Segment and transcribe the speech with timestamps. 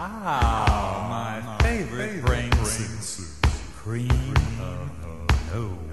[0.00, 2.62] Ah, my, favorite, favorite brain, brain
[3.74, 4.34] cream, cream.
[5.52, 5.87] of uh.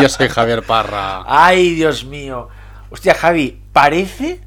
[0.00, 1.24] Yo soy Javier Parra.
[1.26, 2.48] Ay, Dios mío.
[2.90, 4.40] Hostia, Javi, parece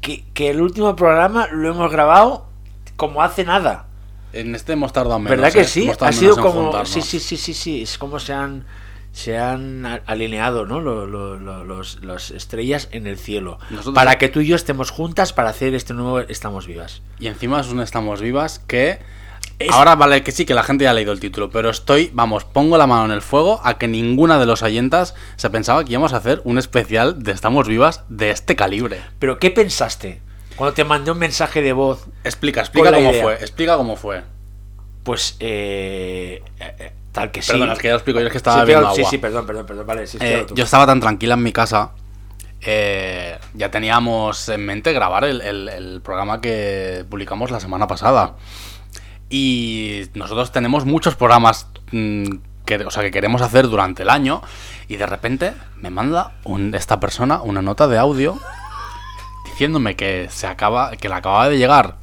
[0.00, 2.46] que, que el último programa lo hemos grabado
[2.96, 3.86] como hace nada.
[4.32, 5.30] En este hemos tardado menos.
[5.30, 5.64] ¿Verdad que ¿eh?
[5.64, 5.90] sí?
[6.00, 6.84] Ha sido como.
[6.84, 7.82] Sí, sí, sí, sí, sí.
[7.82, 8.64] Es como se han.
[9.10, 10.80] Se han alineado, ¿no?
[10.80, 13.58] Lo- lo- lo- los, las estrellas en el cielo.
[13.70, 17.00] Nosotros- Para que tú y yo estemos juntas para hacer este nuevo Estamos Vivas.
[17.18, 19.00] Y encima es un Estamos Vivas que...
[19.72, 22.44] Ahora vale que sí, que la gente ya ha leído el título, pero estoy, vamos,
[22.44, 25.92] pongo la mano en el fuego a que ninguna de los oyentas se pensaba que
[25.92, 29.00] íbamos a hacer un especial de Estamos Vivas de este calibre.
[29.18, 30.20] Pero, ¿qué pensaste?
[30.56, 33.22] Cuando te mandé un mensaje de voz, Explica, explica cómo idea.
[33.22, 34.22] fue, explica cómo fue.
[35.02, 35.36] pues.
[35.40, 37.50] Eh, eh, eh, tal que sí.
[37.52, 39.10] Perdona, es que ya lo explico yo, es que estaba Sí, pero- sí, agua.
[39.10, 39.86] sí, perdón, perdón, perdón.
[39.86, 41.90] Vale, sí, Eh, yo estaba tan tranquila en mi casa.
[42.60, 48.34] eh, ya teníamos en mente grabar el, el- el programa que publicamos la semana pasada.
[49.30, 52.24] Y nosotros tenemos muchos programas mm,
[52.64, 54.42] que, o sea, que queremos hacer durante el año.
[54.88, 58.38] Y de repente me manda un- esta persona una nota de audio
[59.44, 61.96] diciéndome que se acaba, que le acababa de llegar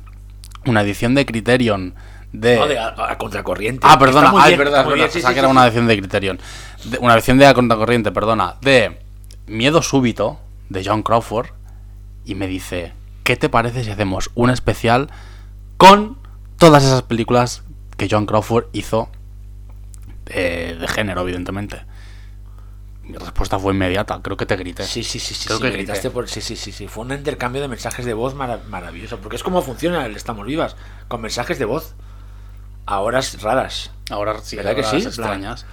[0.66, 1.96] una edición de Criterion
[2.32, 2.58] de.
[2.58, 3.88] No, de a, a contracorriente.
[3.90, 6.40] Ah, perdona, ah, es verdad, es sí, que sí, era una edición de Criterion.
[6.84, 8.56] De- una edición de contracorriente, perdona.
[8.62, 9.00] De
[9.48, 11.48] Miedo Súbito, de John Crawford.
[12.26, 12.94] Y me dice:
[13.24, 15.10] ¿Qué te parece si hacemos un especial
[15.78, 16.18] con
[16.58, 17.64] todas esas películas
[17.98, 19.10] que John Crawford hizo
[20.28, 21.86] eh, de género, evidentemente?
[23.04, 24.20] Mi respuesta fue inmediata.
[24.24, 24.84] Creo que te grité.
[24.84, 25.84] Sí, sí, sí, sí, Creo sí, que grité.
[25.86, 26.88] gritaste por- sí, sí, sí, sí.
[26.88, 29.20] Fue un intercambio de mensajes de voz mara- maravilloso.
[29.20, 30.76] Porque es como funciona el Estamos Vivas,
[31.08, 31.94] con mensajes de voz.
[32.88, 33.92] A horas raras.
[34.10, 34.98] Ahora sí, ¿Verdad que sí?
[34.98, 35.66] extrañas.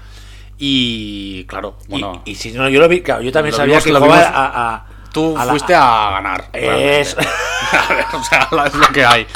[0.59, 2.23] Y claro, Y- bueno.
[2.27, 4.87] y, si no, yo lo vi, claro, yo también sabía que lo jugaba a, a-
[5.13, 6.49] Tú a la- fuiste a ganar.
[6.53, 7.17] Es-.
[7.73, 9.27] A ver, o sea, es lo que hay.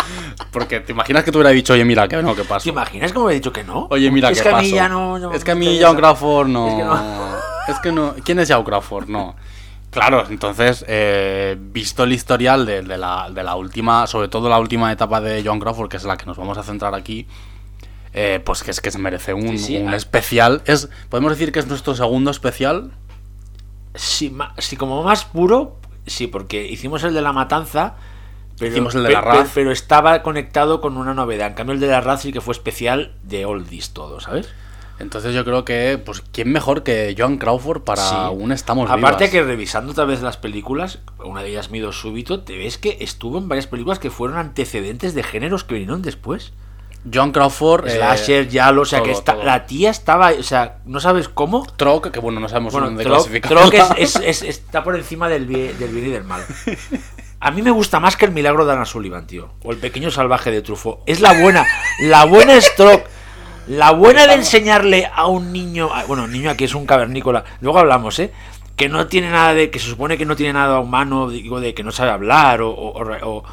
[0.50, 2.68] Porque te imaginas que te hubiera dicho, oye, mira, que no, ¿qué ¿Te pasa?
[2.68, 3.86] imaginas cómo me he dicho que no?
[3.90, 5.18] Oye, mira, es ¿qué que a mí ya no.
[5.18, 5.78] no es que a mí.
[5.80, 6.68] John Crawford no.
[6.68, 7.36] Es que no.
[7.68, 8.14] Es que no.
[8.24, 9.08] ¿Quién es John Crawford?
[9.08, 9.34] No.
[9.90, 14.58] Claro, entonces, eh, visto el historial de, de la, de la última, sobre todo la
[14.58, 17.26] última etapa de John Crawford, que es la que nos vamos a centrar aquí,
[18.12, 20.62] eh, pues que es que se merece un, Sí, sí, un especial.
[20.66, 22.90] Es, Podemos decir que es nuestro segundo especial.
[23.96, 25.76] Sí, ma- sí, como más puro,
[26.06, 27.94] sí, porque hicimos el de la matanza.
[28.58, 29.50] Pero, Hicimos el de la Raz.
[29.54, 31.48] pero estaba conectado con una novedad.
[31.48, 34.48] En cambio, el de la Raz sí que fue especial de oldies todo, ¿sabes?
[34.98, 38.14] Entonces yo creo que, pues, ¿quién mejor que John Crawford para Sí.
[38.32, 39.30] un Estamos Aparte Vivas?
[39.30, 43.36] que revisando otra vez las películas, una de ellas Mido Súbito, te ves que estuvo
[43.36, 46.54] en varias películas que fueron antecedentes de géneros que vinieron después.
[47.12, 49.42] John Crawford, eh, Slasher, Yalo, o sea que todo, todo.
[49.44, 51.66] la tía estaba, o sea, no sabes cómo.
[51.76, 53.28] Troc, que bueno, no sabemos Bueno, dónde Troc.
[53.42, 56.44] Troc es- es- es- está por encima del, bi- del bien y del mal.
[57.38, 59.50] A mí me gusta más que el milagro de Ana Sullivan, tío.
[59.62, 61.00] O el pequeño salvaje de Truffaut.
[61.06, 61.64] Es la buena.
[62.00, 63.02] La buena es Troc.
[63.68, 65.90] La buena de enseñarle a un niño.
[66.08, 67.44] Bueno, niño aquí es un cavernícola.
[67.60, 68.32] Luego hablamos, ¿eh?
[68.74, 69.70] Que no tiene nada de.
[69.70, 72.70] Que se supone que no tiene nada humano, digo, de que no sabe hablar o,
[72.70, 73.44] o, o-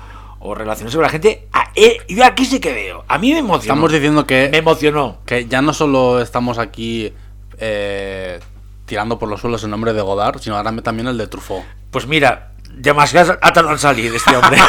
[0.46, 1.48] o relacionarse con la gente.
[1.54, 3.06] A- eh, yo aquí sí que veo.
[3.08, 3.62] A mí me emocionó.
[3.76, 5.20] Estamos diciendo que, Me emocionó.
[5.26, 7.14] que ya no solo estamos aquí
[7.58, 8.40] eh,
[8.86, 11.64] tirando por los suelos el nombre de Godard, sino ahora también el de Truffaut.
[11.92, 14.58] Pues mira, demasiado ha tardado en salir este hombre.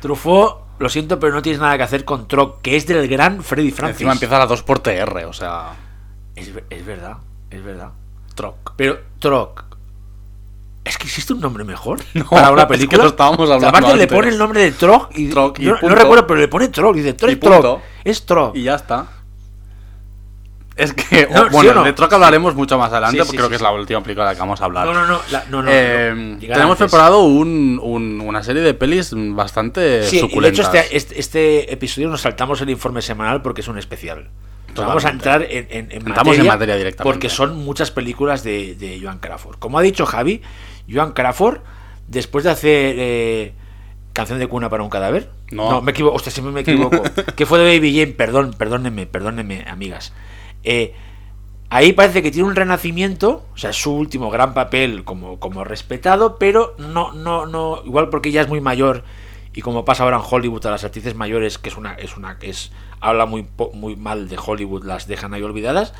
[0.00, 3.42] Truffaut, lo siento, pero no tienes nada que hacer con Troc, que es del gran
[3.42, 3.96] Freddy Francis.
[3.96, 5.74] Encima empieza a las 2 por TR, o sea,
[6.34, 7.18] es, es verdad,
[7.50, 7.90] es verdad.
[8.34, 8.72] Troc.
[8.76, 9.71] Pero Troc,
[10.84, 13.02] ¿es que existe un nombre mejor No, para una es que película?
[13.04, 16.26] lo estábamos hablando Aparte le pone el nombre de Troc y, Troc y no- recuerdo,
[16.26, 17.80] pero le pone Troc, dice Troc, punto.
[18.04, 18.56] es Troc.
[18.56, 19.06] Y ya está.
[20.74, 21.84] Es que, No, o- ¿sí bueno, no?
[21.84, 24.24] de Troc hablaremos mucho más adelante, Sí, sí, porque creo que es la última película
[24.26, 24.86] de la que vamos a hablar.
[24.86, 26.76] No, no, no, la- no, no, Eh, tenemos antes.
[26.90, 30.74] preparado un- un- una serie de pelis bastante Sí, y de hecho suculentas.
[30.74, 34.30] este, este, este episodio nos saltamos el informe semanal porque es un especial.
[34.74, 37.02] Vamos a entrar en, en, en en materia directamente.
[37.02, 39.56] Porque son muchas películas de, de Joan Crawford.
[39.58, 40.40] Como ha dicho Javi,
[40.92, 41.58] Joan Crawford
[42.08, 43.54] después de hacer eh,
[44.12, 45.30] Canción de cuna para un cadáver.
[45.50, 45.80] No.
[45.80, 47.02] me equivoco, hostia, siempre me equivoco.
[47.36, 50.12] que fue de Baby Jane, perdón, perdónenme, perdónenme, amigas.
[50.64, 50.94] Eh,
[51.70, 55.64] ahí parece que tiene un renacimiento, o sea, es su último gran papel como, como
[55.64, 59.04] respetado, pero no, no, no, igual porque ella es muy mayor
[59.54, 62.36] y como pasa ahora en Hollywood a las actrices mayores, que es una, es una,
[62.42, 65.94] es, habla muy, muy mal de Hollywood, las dejan ahí olvidadas,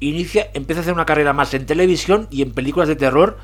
[0.00, 3.38] inicia, empieza a hacer una carrera más en televisión y en películas de terror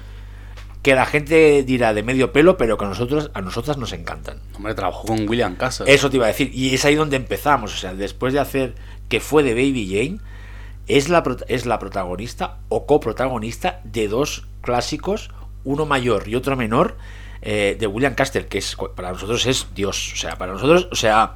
[0.82, 4.40] que la gente dirá de medio pelo, pero que a nosotros, a nosotras nos encantan.
[4.54, 5.92] Hombre, trabajó con William Castle.
[5.92, 6.50] Eso te iba a decir.
[6.54, 7.74] Y es ahí donde empezamos.
[7.74, 8.74] O sea, después de hacer
[9.08, 10.20] que fue de Baby Jane,
[10.88, 15.30] es la, es la protagonista o coprotagonista de dos clásicos,
[15.64, 16.96] uno mayor y otro menor,
[17.42, 20.12] eh, de William Castle, que es para nosotros es Dios.
[20.14, 21.34] O sea, para nosotros, o sea,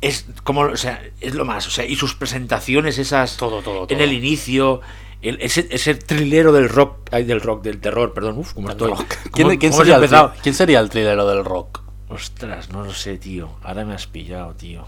[0.00, 1.66] es como, o sea, es lo más.
[1.66, 3.98] O sea, y sus presentaciones esas Todo, todo, en todo.
[3.98, 4.82] el inicio.
[5.28, 8.92] El- ese, ese trilero del rock, ay, del rock, del terror, perdón, uf, como estoy.
[9.32, 11.80] ¿Quién, ¿Cómo- quién cómo sería el, quién sería el trilero del rock?
[12.08, 13.50] Ostras, no lo sé, tío.
[13.62, 14.86] Ahora me has pillado, tío.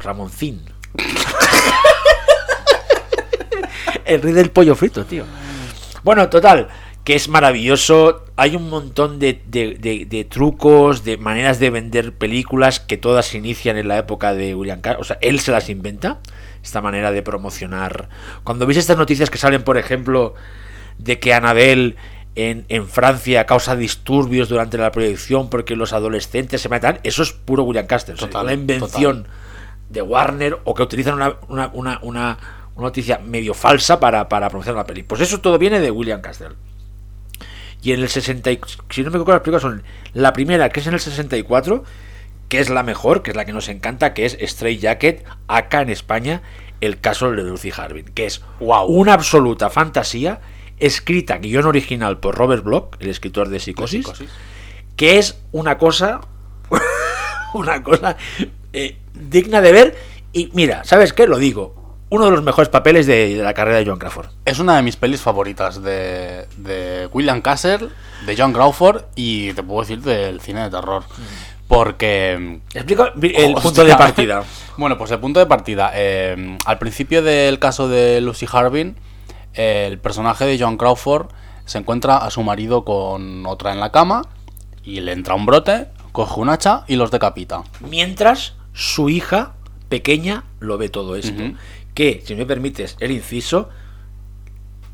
[0.00, 0.62] Ramoncín.
[4.04, 5.24] El rey del pollo frito, tío.
[6.02, 6.68] Bueno, total,
[7.04, 8.24] que es maravilloso.
[8.36, 13.26] Hay un montón de, de- de- de trucos, de maneras de vender películas que todas
[13.26, 15.00] se inician en la época de William Castle.
[15.00, 16.20] O sea, él se las inventa.
[16.64, 18.08] Esta manera de promocionar.
[18.42, 20.34] Cuando veis estas noticias que salen, por ejemplo,
[20.98, 21.94] de que Anabel
[22.34, 27.32] en, en Francia causa disturbios durante la proyección porque los adolescentes se matan, eso es
[27.32, 28.14] puro William Castle.
[28.14, 29.28] Total, una invención
[29.90, 32.38] de Warner o que utilizan una, una, una, una-
[32.76, 35.04] una noticia medio falsa para, para promocionar la peli.
[35.04, 36.48] Pues eso todo viene de William Castle.
[37.82, 39.82] Y en el 60, y- si no me equivoco, las películas son
[40.14, 41.84] la primera, que es en el 64,
[42.54, 45.80] que es la mejor, que es la que nos encanta, que es Stray Jacket, acá
[45.80, 46.40] en España,
[46.80, 48.86] el caso de Lucy Harbin, que es Guau.
[48.86, 50.40] una absoluta fantasía,
[50.78, 54.30] escrita, guion original por Robert Bloch, el escritor de Psicosis, Psicosis.
[54.94, 56.20] que es una cosa,
[57.54, 58.16] una cosa
[58.72, 59.96] eh, digna de ver.
[60.32, 61.26] Y mira, ¿sabes qué?
[61.26, 64.28] Lo digo, uno de los mejores papeles de, de la carrera de Joan Crawford.
[64.44, 67.88] Es una de mis pelis favoritas de, de William Castle,
[68.26, 71.02] de John Crawford y te puedo decir del cine de terror.
[71.68, 72.60] Porque.
[72.74, 74.44] Explico el punto de partida.
[74.76, 75.92] Bueno, pues el punto de partida.
[75.94, 78.96] eh, al principio del caso de Lucy Harbin,
[79.54, 81.28] eh, el personaje de John Crawford
[81.64, 84.22] se encuentra a su marido con otra en la cama
[84.82, 87.62] y le entra un brote, coge un hacha y los decapita.
[87.80, 89.54] Mientras su hija
[89.88, 91.42] pequeña lo ve todo esto.
[91.94, 93.68] Que, si me permites el inciso,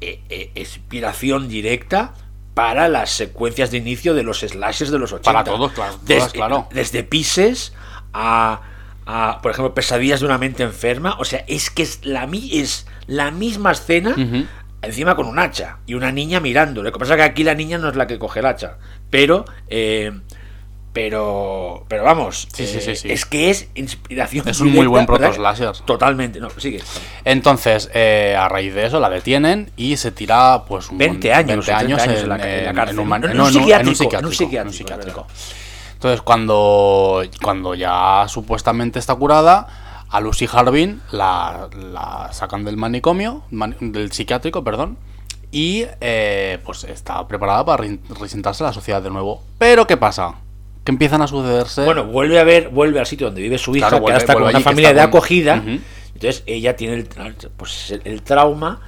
[0.03, 2.15] eh, eh, inspiración directa
[2.55, 5.31] para las secuencias de inicio de los slashers de los 80.
[5.33, 6.69] Para todos, claro, Desde, todas, claro.
[6.73, 7.73] desde Pises
[8.13, 8.61] a,
[9.07, 11.17] a, por ejemplo, Pesadillas de una mente enferma.
[11.19, 14.15] O sea, es que es la, mi- es la misma escena.
[14.83, 16.83] Encima con un hacha y una niña mirando.
[16.83, 18.79] Lo que pasa es que aquí la niña no es la que coge el hacha.
[19.11, 20.11] Pero, eh,
[20.93, 23.13] pero, pero vamos, Sí, eh, sí, sí.
[23.13, 24.49] es que es inspiración.
[24.49, 25.73] Es un muy buen proto-slasher.
[25.85, 26.83] Totalmente, no, sigue.
[27.25, 31.67] Entonces, eh, a raíz de eso la detienen y se tira pues un 20 años,
[31.67, 32.99] 20 o 30 años años en, en la en la en- cárcel.
[32.99, 35.27] en un, no, un- psiquiátrico, en un psiquiátrico,
[35.95, 43.43] Entonces, cuando, cuando ya supuestamente está curada, a Lucy Harbin la, la sacan del manicomio,
[43.51, 44.97] man- del psiquiátrico, perdón,
[45.53, 49.43] y eh, pues está preparada para rein- resentarse a la sociedad de nuevo.
[49.59, 50.35] Pero ¿qué pasa?
[50.91, 51.85] Que empiezan a sucederse...
[51.85, 54.23] Bueno, vuelve a ver, vuelve al sitio donde vive su hija, Claro, que vuelve- ahora
[54.23, 55.63] está con una que familia de con- acogida.
[56.15, 57.09] Entonces ella tiene el,
[57.57, 58.81] pues, el, trauma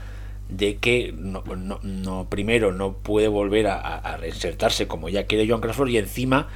[0.48, 5.46] de que no, no- no- primero no puede volver a, a- reinsertarse como ya quiere
[5.48, 6.48] John Crawford y encima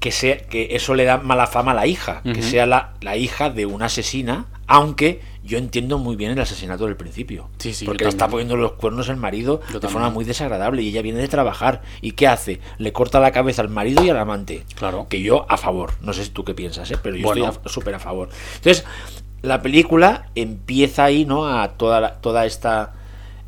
[0.00, 3.16] que sea que eso le da mala fama a la hija, que sea la, la
[3.16, 7.48] hija de una asesina, aunque yo entiendo muy bien el asesinato del principio.
[7.58, 10.82] Sí, sí, porque le está poniendo los cuernos el marido Yo de forma muy desagradable
[10.82, 11.82] y ella viene de trabajar.
[12.02, 12.60] ¿Y qué hace?
[12.78, 14.64] Le corta la cabeza al marido y al amante.
[14.76, 15.06] Claro.
[15.08, 15.92] Que yo a favor.
[16.02, 16.98] No sé si tú qué piensas, ¿eh?
[17.02, 17.48] pero yo Bueno.
[17.48, 18.28] estoy a- súper a favor.
[18.56, 18.84] Entonces,
[19.42, 21.46] la película empieza ahí, ¿no?
[21.46, 22.94] A toda, la- toda esta,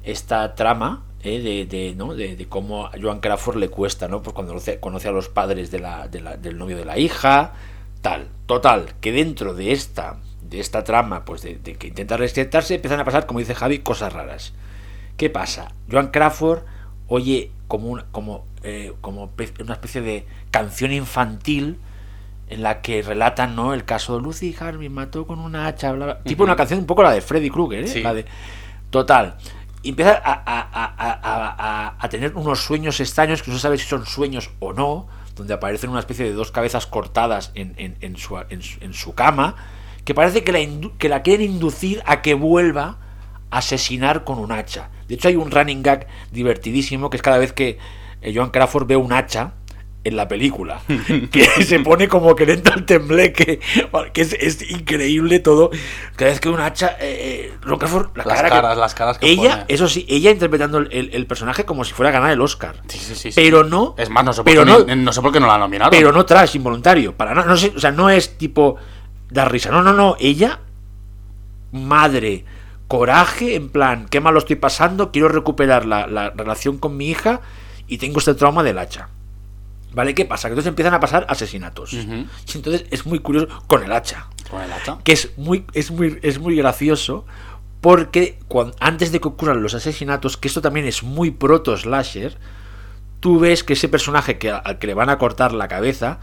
[0.05, 1.41] esta trama ¿eh?
[1.41, 2.15] de, de, ¿no?
[2.15, 4.23] de, de cómo a Joan Crawford le cuesta, ¿no?
[4.23, 7.55] Pues cuando conoce, a los padres de la, de la- del novio de la hija,
[8.03, 8.29] tal.
[8.47, 13.01] Total, que dentro de esta, de esta trama, pues de, de que intenta rescatarse, empiezan
[13.01, 14.53] a pasar, como dice Javi, cosas raras.
[15.17, 15.73] ¿Qué pasa?
[15.91, 16.61] Joan Crawford
[17.09, 21.79] oye como, una, como, eh, como una especie de canción infantil
[22.49, 23.75] en la que relatan ¿no?
[23.75, 26.23] el caso de Lucy Harvey mató con una hacha, bla, bla.
[26.23, 27.89] tipo una canción un poco la de Freddy Krueger, ¿eh?
[27.89, 28.03] Sí.
[28.03, 28.25] La de,
[28.91, 29.37] total.
[29.83, 33.87] Y empieza a, a- a- a- tener unos sueños extraños que no se sabe si
[33.87, 38.17] son sueños o no, donde aparecen una especie de dos cabezas cortadas en, en- en
[38.17, 39.55] su, en su- en su cama,
[40.09, 40.61] que parece que la,
[40.97, 42.97] que la quieren inducir a que vuelva
[43.51, 44.89] a asesinar con un hacha.
[45.07, 47.77] De hecho hay un running gag divertidísimo que es cada vez que
[48.23, 49.53] eh, Joan Crawford ve un hacha
[50.05, 50.81] en la película
[51.31, 53.61] que se pone como que le entra el tembleque
[54.15, 55.69] que es, es increíble todo
[56.17, 58.95] cada vez que un hacha eh, eh, Joan Crawford la Las cara que- caras, las
[58.95, 59.65] caras que ella pone.
[59.69, 63.15] eso sí ella interpretando el, personaje como si fuera a ganar el Oscar Sí, sí,
[63.15, 65.33] sí, pero no Es más, no sé, por pero qué no, ni- no sé por
[65.33, 65.91] qué no la nominaron.
[65.91, 68.77] pero no trash involuntario para nada no sé, o sea no es tipo
[69.31, 69.71] dar risa.
[69.71, 70.61] No no no ella
[71.73, 72.45] madre
[72.89, 77.09] coraje en plan qué mal lo estoy pasando quiero recuperar la, la relación con mi
[77.11, 77.43] hija
[77.87, 79.09] y tengo este trauma del hacha.
[79.93, 81.93] Vale qué pasa que entonces empiezan a pasar asesinatos.
[81.95, 84.27] Entonces es muy curioso con el hacha.
[84.51, 84.99] Con el hacha.
[85.05, 87.25] que es muy es muy es muy gracioso
[87.81, 88.39] porque
[88.81, 92.37] antes de que ocurran los asesinatos que esto también es muy proto slasher
[93.21, 96.19] tú ves que ese personaje que, al que le van a cortar la cabeza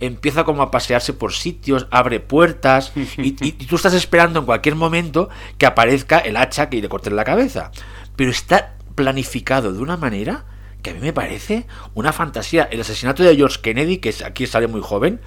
[0.00, 4.46] empieza como a pasearse por sitios, abre puertas y, y- y tú estás esperando en
[4.46, 5.28] cualquier momento
[5.58, 7.70] que aparezca el hacha que le corten la cabeza.
[8.16, 10.44] Pero está planificado de una manera
[10.82, 12.64] que a mí me parece una fantasía.
[12.70, 15.20] El asesinato de George Kennedy, que es- aquí sale muy joven,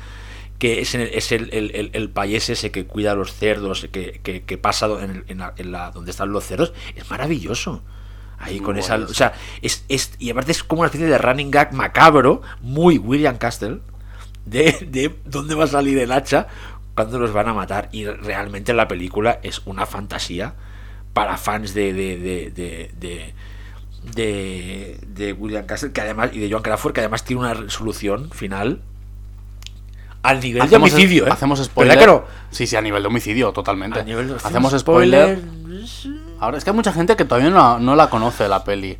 [0.59, 3.33] que es, en el, es el, el, el- el payés ese que cuida a los
[3.33, 4.87] cerdos, que, que, que pasa
[5.27, 7.83] en, la, en la- donde están los cerdos, es maravilloso.
[8.39, 8.95] Ahí con esa.
[8.95, 12.97] O sea, es, es- y aparte es como una especie de running gag macabro, muy
[12.97, 13.79] William Castle,
[14.45, 16.47] de, de dónde va a salir el hacha
[16.95, 17.89] cuando los van a matar.
[17.91, 20.53] Y realmente la película es una fantasía
[21.13, 21.93] para fans de.
[21.93, 23.33] de, de, de, de-
[24.15, 28.29] de- de William Castle que además y de Joan Crawford que además tiene una resolución
[28.31, 28.81] final
[30.23, 31.29] al nivel Hacemos, de homicidio ¿eh?
[31.31, 32.00] hacemos ¿Verdad spoiler.
[32.00, 32.23] que no?
[32.51, 34.01] Sí, sí, a nivel de homicidio, totalmente.
[34.01, 35.41] A nivel de- hacemos spoiler.
[36.41, 38.97] Ahora es que hay mucha gente que todavía no, no la conoce la peli.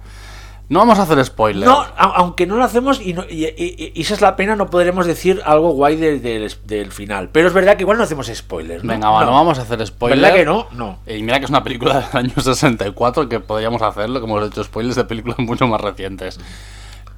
[0.70, 1.68] No vamos a hacer spoiler.
[1.68, 4.70] No, aunque no lo hacemos y, no- y- y- y esa es la pena, no
[4.70, 7.30] podremos decir algo guay de- del- del final.
[7.32, 8.84] Pero es verdad que igual no hacemos spoilers.
[8.84, 8.92] ¿no?
[8.94, 9.32] Venga, va, no.
[9.34, 10.18] vamos a hacer spoiler.
[10.20, 10.68] ¿Verdad que no?
[10.72, 11.00] No.
[11.06, 14.64] Y mira que es una película del año 64 que podríamos hacerlo, como hemos hecho
[14.64, 16.40] spoilers de películas mucho más recientes.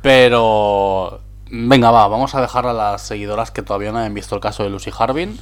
[0.02, 1.22] Pero.
[1.50, 4.64] Venga, va, vamos a dejar a las seguidoras que todavía no hayan visto el caso
[4.64, 5.38] de Lucy Harbin.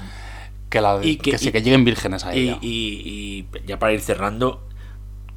[0.70, 2.58] Que, la, Y que, que- sí, y- que lleguen vírgenes a Y, ella.
[2.62, 4.62] y- y ya para ir cerrando,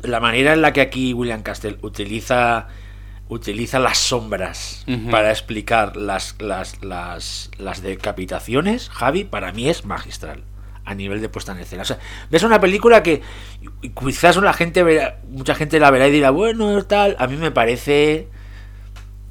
[0.02, 2.68] la manera en la que aquí William Castle utiliza
[3.28, 10.44] utiliza las sombras para explicar las, las, las, las decapitaciones, Javi, para mí es magistral
[10.84, 11.82] a nivel de puesta en escena.
[11.82, 11.98] O sea,
[12.30, 13.22] ves una película que
[14.00, 17.50] quizás la gente verá- mucha gente la verá y dirá, bueno, tal, a mí me
[17.50, 18.28] parece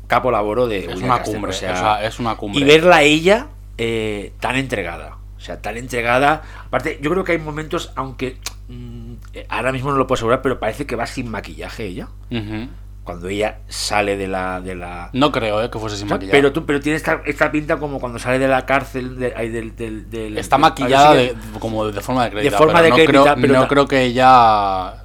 [0.07, 2.59] capo laboro de es William una cumbre, o sea, o sea, es una cumbre.
[2.59, 5.17] y verla a ella eh, tan entregada.
[5.37, 6.41] O sea, tan entregada.
[6.65, 9.04] Aparte, yo creo que hay momentos, aunque mm,
[9.49, 12.07] ahora mismo no lo puedo asegurar, pero parece que va sin maquillaje ella.
[13.03, 14.61] Cuando ella sale de la.
[14.61, 16.37] De la No creo eh, que fuese sin o sea, maquillaje.
[16.37, 19.19] pero tú, pero tiene esta, esta pinta como cuando sale de la cárcel.
[19.19, 19.29] de-
[20.09, 22.57] del, Está maquillada de, que- como de forma de crédito.
[22.57, 25.03] forma pero de no creo, pero no creo que ella.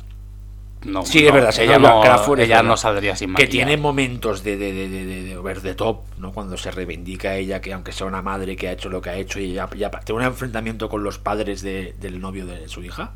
[0.82, 3.50] No, Sí, no, es verdad, ella ella, no, Crawford, ella no saldría sin Que maquillaje.
[3.50, 6.32] tiene momentos de, de, de, de, de- de over the top, ¿no?
[6.32, 9.14] Cuando se reivindica ella, que aunque sea una madre que ha hecho lo que ha
[9.16, 12.82] hecho y ya, ya tiene un enfrentamiento con los padres de- del novio de su
[12.82, 13.12] hija,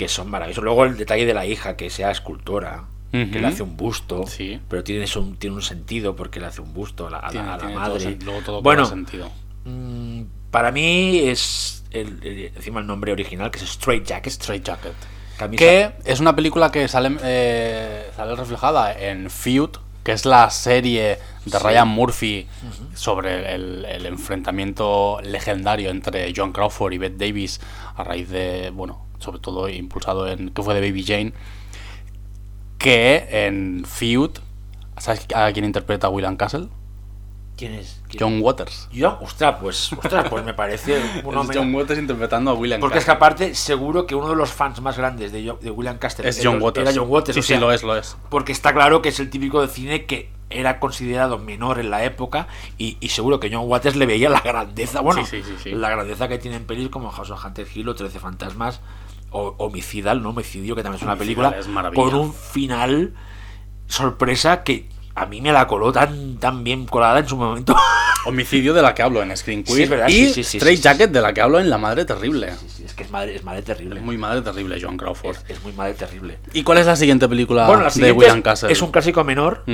[0.00, 0.64] que son maravillosos.
[0.64, 4.58] Luego el detalle de la hija, que sea escultora, que le hace un busto, Sí.
[4.68, 7.32] pero tiene, eso, un- tiene un sentido porque le hace un busto a la, a
[7.32, 8.18] la- a la tiene todo madre.
[8.24, 9.30] luego todo bueno, sentido.
[9.66, 14.32] mm, para mí es el, el- encima el nombre original, que es Straight Jacket.
[14.32, 14.94] Straight Jacket.
[15.36, 19.70] camisa- Que es una película que sale, eh, sale reflejada en Feud,
[20.02, 22.46] que es la serie de Ryan Murphy
[22.94, 27.60] sobre el, el enfrentamiento legendario entre John Crawford y Bette Davis
[27.96, 31.32] a raíz de, bueno, sobre todo impulsado en, que fue de Baby Jane,
[32.78, 34.30] que en Feud,
[34.98, 36.68] ¿sabes a quién interpreta a William Castle?
[37.56, 38.00] ¿Quién es?
[38.08, 38.20] ¿Quién?
[38.20, 38.88] John Waters.
[38.90, 42.80] Yo, ostras, pues, ostras, pues me parece un Es hombre- John Waters interpretando a William
[42.80, 45.98] Porque es que aparte, seguro que uno de los fans más grandes de, de William
[45.98, 46.88] Castle Es era- John Waters.
[46.88, 47.34] era John Waters.
[47.34, 48.16] Sí, o sí, lo es, lo es.
[48.30, 52.02] Porque está claro que es el típico de cine que era considerado menor en la
[52.04, 52.48] época
[52.78, 55.70] y, y seguro que John Waters le veía la grandeza, bueno, Sí, sí, sí, sí.
[55.72, 58.80] la grandeza que tiene en pelis como House of Hunter Hill o 13 Fantasmas
[59.30, 60.30] o Homicidal, ¿no?
[60.30, 63.12] Homicidio, que también es una película es con un final
[63.86, 67.76] sorpresa que a mí me la coló tan, tan bien colada en su momento.
[68.26, 69.64] Homicidio de la que hablo en Screen.
[69.66, 70.80] Sí, verdad, y sí, sí, Straight.
[70.80, 72.52] Jacket de la que hablo en La Madre Terrible.
[72.84, 73.98] Es que es madre, es madre terrible.
[73.98, 75.36] Es muy madre terrible, John Crawford.
[75.36, 76.38] es, es muy madre terrible.
[76.52, 78.70] ¿Y cuál es la siguiente película Bueno, la de William Castle?
[78.70, 79.64] es un clásico menor,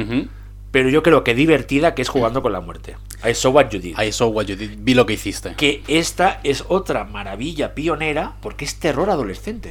[0.70, 2.96] pero yo creo que divertida, que es jugando con la muerte.
[3.28, 3.99] I saw what you did.
[3.99, 4.71] I saw what you did.
[4.78, 5.54] Vi lo que hiciste.
[5.56, 9.71] Que esta es otra maravilla pionera porque es terror adolescente.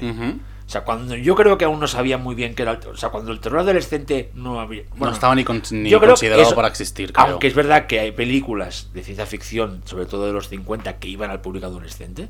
[0.67, 2.79] O sea, cuando yo creo que aún no sabía muy bien que era.
[2.91, 4.81] O sea, cuando el terror adolescente no había.
[4.83, 7.27] no bueno, estaba ni, con- considerado eso- para existir, creo.
[7.27, 11.07] Aunque es verdad que hay películas de ciencia ficción, sobre todo de los 50, que
[11.07, 12.29] iban al público adolescente.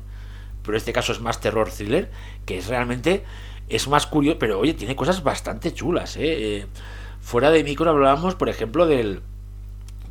[0.62, 2.10] Pero este caso es más terror thriller,
[2.44, 3.24] que es realmente.
[3.70, 6.20] Es más curioso, pero oye, tiene cosas bastante chulas, ¿eh?
[6.58, 6.66] Eh,
[7.22, 9.22] fuera de micro hablábamos, por ejemplo, del,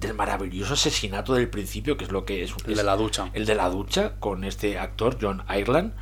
[0.05, 3.29] del maravilloso asesinato del principio, que es lo que es, El es de la ducha.
[3.33, 5.93] el de la ducha con este actor John Ireland,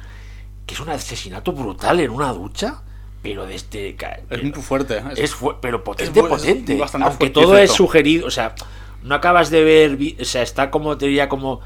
[0.65, 2.81] que es un asesinato brutal en una ducha,
[3.21, 3.95] pero de este
[4.29, 4.97] Es muy fuerte.
[4.97, 5.03] ¿eh?
[5.17, 6.77] es fu- pero potente, es es potente.
[6.77, 8.55] bastante Aunque todo es sugerido, o sea,
[9.03, 11.61] no acabas de ver, o sea, está como, te diría, como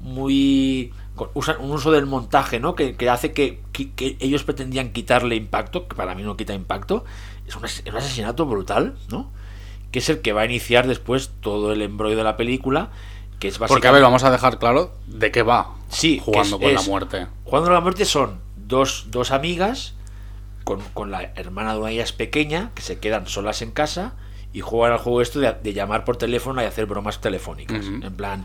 [0.00, 0.92] muy...
[1.34, 2.74] Usan un uso del montaje, ¿no?
[2.74, 6.54] Que, que hace que, que- que ellos pretendían quitarle impacto, que para mí no quita
[6.54, 7.04] impacto.
[7.46, 7.66] Es un
[7.96, 9.30] asesinato brutal, ¿no?
[9.90, 12.90] Que es el que va a iniciar después todo el embrollo de la película,
[13.38, 13.74] que es básicamente...
[13.74, 16.82] Porque, a ver, vamos a dejar claro de qué va Sí, jugando es- con la
[16.82, 17.26] muerte.
[17.44, 19.94] Jugando a la muerte son dos, dos amigas
[20.64, 24.12] con, con la hermana de una de ellas pequeña que se quedan solas en casa
[24.52, 27.84] y juegan al juego esto de, de llamar por teléfono y hacer bromas telefónicas.
[27.86, 28.44] En plan,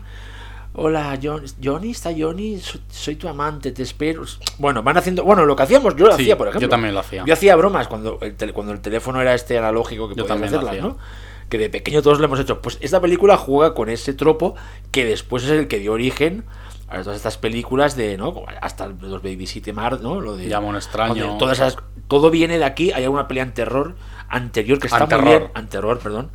[0.72, 2.58] hola John, Johnny, ¿está Johnny?
[2.60, 4.24] So- Soy tu amante, te espero.
[4.58, 5.22] Bueno, van haciendo...
[5.24, 6.66] Bueno, lo que hacíamos, yo lo Sí, hacía, por ejemplo.
[6.66, 7.24] yo también lo hacía.
[7.24, 10.28] Yo hacía bromas cuando el, tel- cuando el teléfono era este analógico que Yo podías
[10.50, 10.88] también lo hacerlas, hacía.
[10.88, 11.25] ¿no?
[11.48, 12.60] Que de pequeño todos lo hemos hecho.
[12.60, 14.54] Pues esta película juega con ese tropo
[14.90, 16.44] que después es el que dio origen
[16.88, 18.34] a todas estas películas de, ¿no?
[18.60, 20.20] Hasta los Babysitter Mar, ¿no?
[20.20, 21.36] Lo de Llama a un extraño.
[21.38, 21.76] todas esas-
[22.08, 22.92] todo viene de aquí.
[22.92, 23.96] Hay una pelea en terror
[24.28, 25.24] anterior que está muy Anterror.
[25.40, 25.50] bien.
[25.54, 26.30] Anterror, perdón.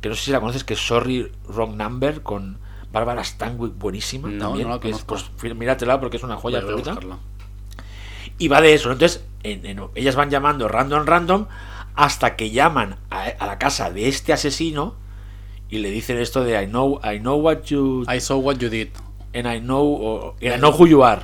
[0.00, 2.58] Que no sé si la conoces, que es Sorry Wrong Number con
[2.92, 4.28] Bárbara Stanwyck, buenísima.
[4.28, 7.16] No, también, no la que es- pues míratela porque es una joya Voy a absoluta.
[8.38, 8.90] Y va de eso.
[8.92, 11.46] Entonces, en- en- ellas van llamando random, random,
[11.94, 14.96] hasta que llaman a, a la casa de este asesino
[15.68, 18.68] y le dicen esto de I know, I know what you I saw what you
[18.68, 18.88] did.
[19.34, 21.22] and I know, o- and I know who you are.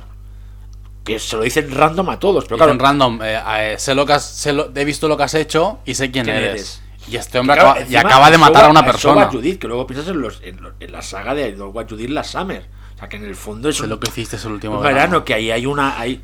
[1.03, 3.41] Que se lo dicen random a todos, pero Dicen claro, random, eh,
[3.73, 6.11] eh, sé lo que has- sé lo- he visto lo que has hecho y sé
[6.11, 6.51] quién, ¿Quién eres.
[6.51, 6.81] eres?
[7.07, 9.27] Y este hombre Claro, acaba, y acaba de matar a una persona.
[9.29, 12.31] que luego piensas en, los, en, la saga de I know what you did last
[12.33, 12.63] summer.
[12.95, 14.95] O sea, que en el fondo es Sé un, lo que hiciste el último verano.
[14.95, 15.99] verano, que ahí hay una...
[15.99, 16.21] Hay,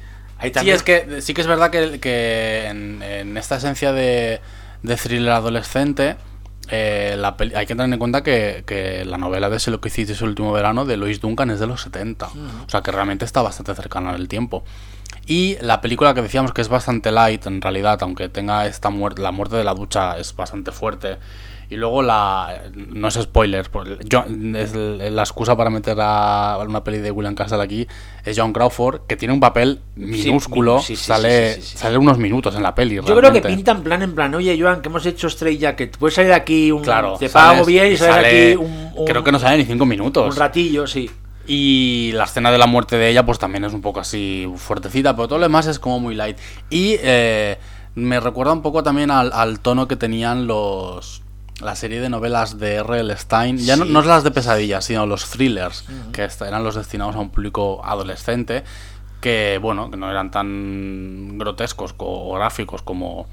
[0.61, 4.39] Sí, es que sí que es verdad que, que en, en esta esencia de,
[4.83, 6.15] de thriller adolescente
[6.69, 9.79] eh, la peli- hay que tener en cuenta que, que la novela de Sé lo
[9.81, 12.27] que hiciste el último verano de Lois Duncan es de los 70.
[12.27, 14.63] O sea que realmente está bastante cercana el tiempo.
[15.25, 19.21] Y la película que decíamos que es bastante light en realidad, aunque tenga esta muerte,
[19.21, 21.17] la muerte de la ducha es bastante fuerte.
[21.69, 22.61] Y luego la.
[22.75, 23.69] No es spoiler,
[24.05, 24.23] yo-
[24.55, 27.85] es la excusa para meter a una peli de William Castle aquí
[28.23, 32.55] es John Crawford, que tiene un papel minúsculo, sí, sí, sí, sale, sale unos minutos
[32.55, 32.95] en la peli.
[32.95, 36.15] Yo creo que pintan plan en plan, oye Joan, que hemos hecho Stray Jacket, puedes
[36.15, 36.83] salir de aquí un...
[36.83, 39.57] Claro, te sales- pago bien y sales sale- aquí un, un- Creo que no sale
[39.57, 40.37] ni cinco un minutos.
[40.37, 41.09] ratillo, sí.
[41.49, 45.15] Y la escena de la muerte de ella, pues también es un poco así fuertecita,
[45.15, 46.37] pero todo lo demás es como muy light.
[46.69, 47.57] Y eh,
[47.95, 51.23] me recuerda un poco también al, al tono que tenían los
[51.61, 53.15] la serie de novelas de R.L.
[53.17, 53.57] Stein.
[53.57, 53.91] Ya no, Sí.
[53.91, 57.81] no es las de pesadillas, sino los thrillers, que eran los destinados a un público
[57.83, 58.63] adolescente,
[59.21, 63.27] que bueno, que no eran tan grotescos co- o gráficos como,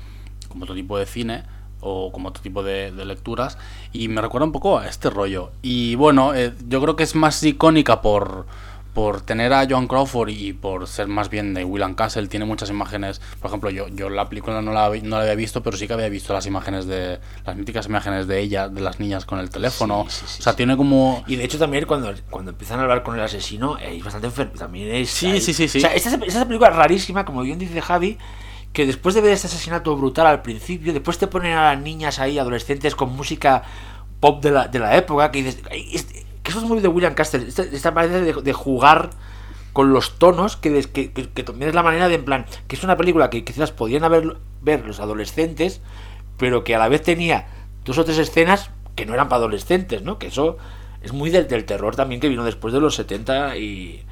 [0.49, 1.43] como otro tipo de cine
[1.81, 3.59] o como otro tipo de, de lecturas
[3.93, 7.15] y me recuerda un poco a este rollo y bueno eh, yo creo que es
[7.15, 8.47] más icónica por
[8.95, 12.71] por tener a Joan Crawford y por ser más bien de William Castle tiene muchas
[12.71, 15.87] imágenes por ejemplo yo yo la película no la, no la había visto pero sí
[15.87, 19.41] que había visto las imágenes de las míticas imágenes de ella de las niñas con
[19.41, 22.53] el teléfono Sí, sí, sí, o sea tiene como Y de hecho también cuando, cuando
[22.53, 24.53] empiezan a hablar con el asesino, es bastante enfermo.
[24.57, 25.11] También es...
[25.11, 25.79] Sí, hay- sí, sí, sí.
[25.79, 28.17] O sea, esta es, esta es película rarísima, como bien dice Javi,
[28.73, 32.19] que después de ver este asesinato brutal al principio, después te ponen a las niñas
[32.21, 33.63] ahí, adolescentes, con música
[34.21, 35.63] pop de la, de la época, que dices...
[36.45, 37.47] "Ay, es- que eso es muy de William Castle.
[37.49, 39.11] Esta, esta manera de, de jugar
[39.73, 42.47] con los tonos, que, des- que, que- que también es la manera de, en plan,
[42.69, 45.81] que es una película que quizás podían haber ver los adolescentes,
[46.39, 47.47] pero que a la vez tenía
[47.85, 50.19] dos o tres escenas que no eran para adolescentes, ¿no?
[50.19, 50.57] Que eso
[51.03, 54.05] es muy del, del terror también que vino después de los 70 y,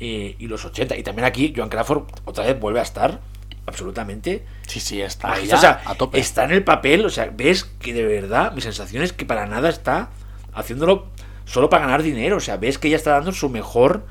[0.00, 0.96] y, y los 80.
[0.96, 3.20] Y también aquí Joan Crawford otra vez vuelve a estar
[3.66, 7.64] absolutamente sí sí está o sea, a tope está en el papel, o sea, ves
[7.64, 10.10] que de verdad mi sensación es que para nada está
[10.52, 11.06] haciéndolo
[11.44, 14.04] solo para ganar dinero, o sea, ves que ella está dando su mejor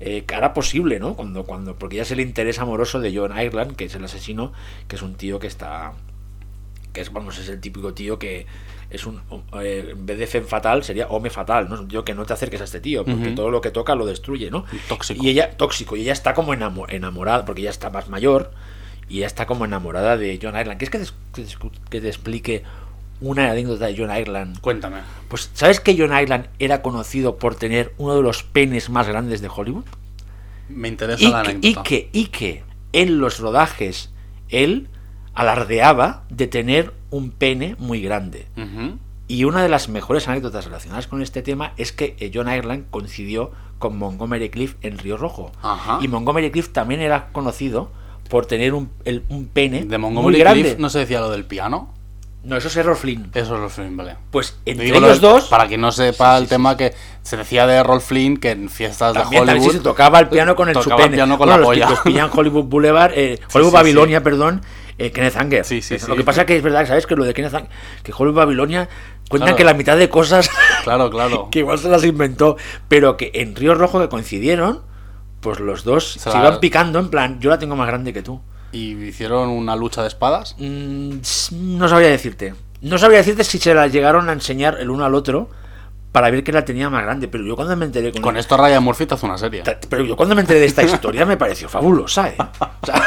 [0.00, 1.14] eh, cara posible, ¿no?
[1.14, 4.52] Cuando, cuando, porque ya es el interés amoroso de John Ireland, que es el asesino,
[4.88, 5.92] que es un tío que está,
[6.92, 8.46] que es, vamos, es el típico tío que
[8.90, 9.20] es un,
[9.60, 11.74] eh, en vez de femme fatal sería home fatal, ¿no?
[11.74, 13.94] Es un tío que no te acerques a este tío, porque todo lo que toca
[13.94, 14.64] lo destruye, ¿no?
[14.88, 15.24] tóxico.
[15.24, 18.52] Y ella, tóxico, y ella está como enamo- enamorada, porque ella está más mayor,
[19.08, 20.78] y ella está como enamorada de John Ireland.
[20.78, 20.90] ¿Quieres
[21.34, 21.58] que te-
[21.90, 22.62] que te explique
[23.20, 24.60] una anécdota de John Ireland?
[24.60, 24.98] cuéntame
[25.28, 29.40] Pues, ¿sabes que John Ireland era conocido por tener uno de los penes más grandes
[29.40, 29.84] de Hollywood?
[30.68, 34.10] me interesa Y la que, anécdota y que, y que en los rodajes
[34.48, 34.88] él
[35.34, 38.46] alardeaba de tener un pene muy grande.
[39.28, 42.86] Y una de las mejores anécdotas relacionadas con este tema es que eh, John Ireland
[42.90, 45.52] coincidió con Montgomery Cliff en Río Rojo.
[45.62, 45.98] Ajá.
[46.00, 47.90] Y Montgomery Cliff también era conocido
[48.30, 50.62] por tener un, el- un pene de muy Montgomery grande.
[50.62, 51.92] Cliff no se decía lo del piano
[52.44, 53.30] No, eso es Errol Flynn.
[53.34, 54.16] Eso es Rolf Flynn, vale.
[54.30, 55.48] Pues entre ellos de- dos.
[55.48, 59.14] Para quien no sepa el tema que se decía de Rolf Flynn que en fiestas
[59.14, 61.08] de También, también Hollywood se tocaba el piano con el tocaba chupene.
[61.08, 61.90] el piano con Bueno, la los, polla.
[61.90, 64.62] los pillan Hollywood Boulevard, eh, Hollywood Babilonia, perdón,
[64.98, 65.64] eh, Kenneth Anger.
[65.64, 66.12] Sí, sí, Lo sí.
[66.18, 67.04] que pasa que es verdad, ¿sabes?
[67.06, 67.70] Que lo de Kenneth Anger,
[68.04, 68.88] que Hollywood Babilonia
[69.28, 69.56] cuentan Claro.
[69.56, 70.48] que la mitad de cosas
[70.84, 71.48] Claro, claro.
[71.50, 74.82] que igual se las inventó, pero que en Río Rojo que coincidieron,
[75.40, 78.22] pues los dos se, la- iban picando en plan, yo la tengo más grande que
[78.22, 78.40] tú.
[78.76, 80.54] Y hicieron una lucha de espadas.
[80.58, 81.18] Mm,
[81.52, 82.54] no sabría decirte.
[82.82, 85.48] No sabría decirte si se la llegaron a enseñar el uno al otro
[86.12, 88.56] para ver que la tenía más grande, pero yo cuando me enteré con, Con esto
[88.56, 89.62] Ryan Murphy te hace una serie.
[89.88, 92.36] Pero yo cuando me enteré de esta historia me pareció fabulosa, ¿eh?
[92.38, 93.02] O sea,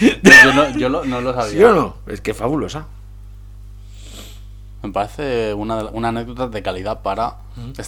[0.44, 1.50] Yo no, yo lo- no lo sabía.
[1.52, 1.96] ¿Sí o no?
[2.06, 2.86] Es que fabulosa.
[4.82, 7.34] Me parece una, una anécdota de calidad para...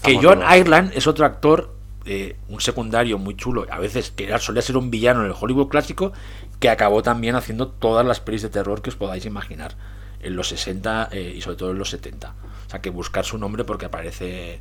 [0.03, 0.43] Que John.
[0.49, 4.77] Ireland es otro actor, eh, un secundario muy chulo, a veces que era- solía ser
[4.77, 6.13] un villano en el Hollywood clásico,
[6.63, 9.75] que acabó también haciendo todas las pelis de terror que os podáis imaginar,
[10.21, 12.35] en los 60 eh, y sobre todo en los 70.
[12.69, 14.61] O sea, que buscar su nombre porque aparece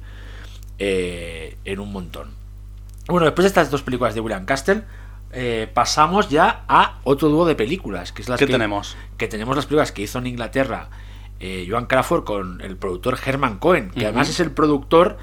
[0.80, 2.32] eh, en un montón.
[3.08, 4.82] Bueno, después de estas dos películas de William Castle,
[5.32, 8.98] eh, pasamos ya a otro dúo de películas, que es las ¿Qué que tenemos?
[9.18, 10.90] que tenemos las películas que hizo en Inglaterra
[11.68, 15.18] Joan Crawford con el productor Herman Cohen, que además es el productor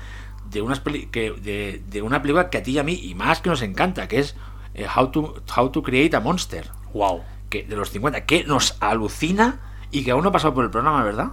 [0.50, 3.14] de, unas peli- que, de, de una película que a ti y a mí, y
[3.14, 4.34] más que nos encanta, que es
[4.78, 7.22] eh, How, to, How to Create a Monster, Wow.
[7.50, 9.60] que, de los 50, que nos alucina
[9.90, 11.32] y que aún no ha pasado por el programa, ¿verdad?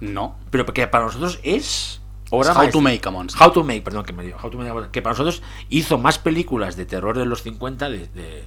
[0.00, 0.36] No.
[0.50, 2.00] Pero que para nosotros es...
[2.30, 3.42] obra How to make a monster.
[3.42, 4.36] How to Make, perdón, que me dio.
[4.42, 7.42] How to Make a Monster, que para nosotros hizo más películas de terror de los
[7.42, 8.44] 50, de, de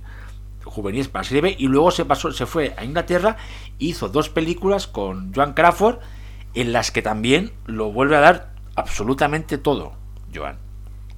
[0.64, 3.38] juveniles para serie B, y luego se pasó, se fue a Inglaterra,
[3.80, 5.98] hizo dos películas con Joan Crawford,
[6.54, 9.94] en las que también lo vuelve a dar absolutamente todo,
[10.34, 10.58] Joan.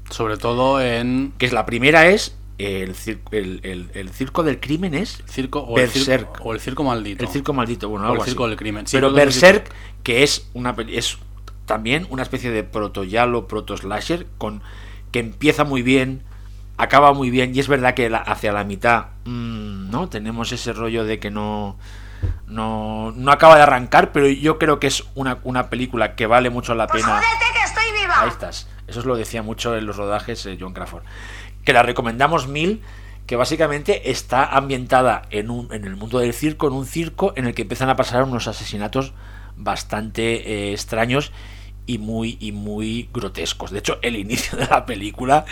[0.10, 4.60] Sobre todo en Que es la primera es el, cir- el, el- el circo del
[4.60, 6.46] crimen es circo o el circo, Berserk.
[6.46, 7.24] o el circo maldito.
[7.24, 8.50] El circo maldito, bueno, O algo el circo así.
[8.52, 8.88] del crimen.
[8.88, 9.72] Sí, Pero Berserk,
[10.04, 11.18] que es una peli- es
[11.66, 14.62] también una especie de proto-yalo, proto-slasher, con
[15.12, 16.24] que empieza muy bien,
[16.78, 20.10] acaba muy bien, y es verdad que la- hacia la mitad, mm, ¿no?
[20.10, 21.78] Tenemos ese rollo de que no,
[22.48, 26.50] no, no acaba de arrancar, pero yo creo que es una, una película que vale
[26.50, 27.20] mucho la pena.
[27.54, 28.22] que estoy viva!
[28.22, 28.68] Ahí estás.
[28.88, 31.04] Eso lo decía mucho en los rodajes eh, John Crawford.
[31.64, 32.82] Que la recomendamos mil,
[33.26, 37.46] que básicamente está ambientada en, un, en el mundo del circo, en un circo en
[37.48, 39.14] el que empiezan a pasar unos asesinatos
[39.56, 41.32] bastante eh, extraños
[41.86, 43.72] y muy, y muy grotescos.
[43.72, 45.46] De hecho, el inicio de la película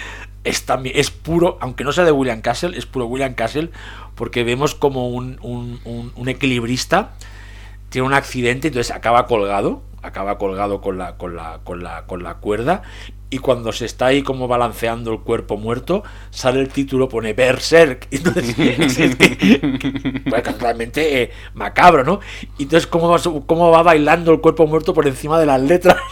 [0.44, 3.70] es también es puro, aunque no sea de William Castle, es puro William Castle,
[4.16, 7.12] porque vemos como un, un- un- un equilibrista
[7.90, 12.24] tiene un accidente, entonces acaba colgado, acaba colgado con la, con la, con la, con
[12.24, 12.84] la cuerda,
[13.32, 18.08] y cuando se está ahí como balanceando el cuerpo muerto, sale el título, pone Berserk.
[18.12, 18.50] Y Entonces,
[19.00, 22.20] es que- que- pues, realmente eh, macabro, ¿no?
[22.60, 25.98] Y entonces, ¿cómo va, cómo va bailando el cuerpo muerto por encima de las letras?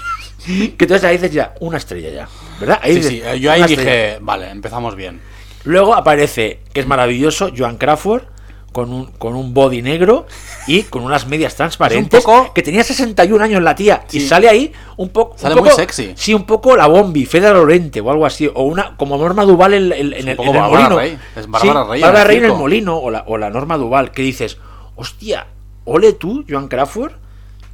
[0.46, 2.30] Que entonces ahí dices ya, una estrella ya,
[2.62, 2.80] ¿verdad?
[2.82, 4.18] Ahí Sí, dices, sí, eh, yo ahí dije, estrella.
[4.22, 5.20] vale, empezamos bien.
[5.66, 8.24] Luego aparece, que es maravilloso, Joan Crawford
[8.72, 10.28] con un, con un body negro
[10.68, 12.24] y con unas medias transparentes.
[12.24, 15.34] poco- Que tenía 61 años la tía y sale ahí un poco.
[15.34, 16.14] un Sale muy sexy.
[16.16, 18.48] Sí, un poco la Bombi, Feda Lorente o algo así.
[18.54, 20.98] O una como Norma Duval en, en- en un el, en el molino.
[21.00, 21.18] Rey.
[21.36, 24.12] Es Bárbara Sí, Rey Bárbara Rey en el molino o la, o la Norma Duval.
[24.12, 24.58] Que dices,
[24.96, 25.48] hostia,
[25.86, 27.14] ole tú, Joan Crawford,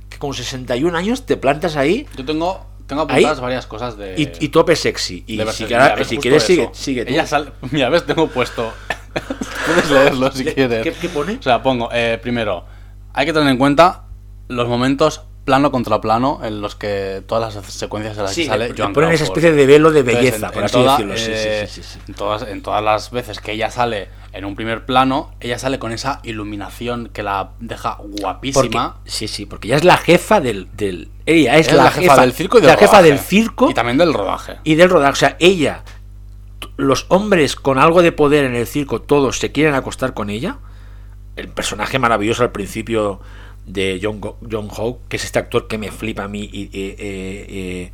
[0.10, 4.15] que con 61 años te plantas ahí Yo tengo, tengo apuntadas varias cosas de...
[4.17, 5.25] y, y tope sexy.
[5.27, 5.65] Y si,
[6.05, 7.05] si quieres, sigue, sigue.
[7.08, 7.51] Ella sale...
[7.71, 8.71] Mira, ves, tengo puesto...
[9.65, 10.84] Puedes leerlo si quieres.
[10.84, 11.38] ¿Qué- qué pone?
[11.39, 12.65] O sea, pongo, eh, primero,
[13.13, 14.04] hay que tener en cuenta
[14.47, 18.47] los momentos plano contra plano en los que todas las secuencias en las Sí, que
[18.49, 20.73] sale le Joan ponen esa especie de velo de Entonces, belleza, en- por en así
[20.73, 21.13] toda, decirlo.
[21.17, 21.99] Eh, sí, sí.
[22.08, 25.78] En, todas, en todas las veces que ella sale en un primer plano, ella sale
[25.78, 28.97] con esa iluminación que la deja Porque, guapísima.
[29.06, 30.67] sí, sí, porque ella es la jefa del.
[30.75, 33.10] del ella es, Es la, jefa, del circo y del la jefa rodaje.
[33.10, 34.58] del circo Y también del rodaje.
[34.63, 35.12] y del rodaje.
[35.12, 35.84] O sea, ella,
[36.78, 40.58] los hombres con algo de poder en el circo, todos se quieren acostar con ella.
[41.36, 43.20] El personaje maravilloso al principio
[43.65, 44.70] de John, John
[45.08, 47.91] que es este actor que me flipa a mí, y, eh, eh,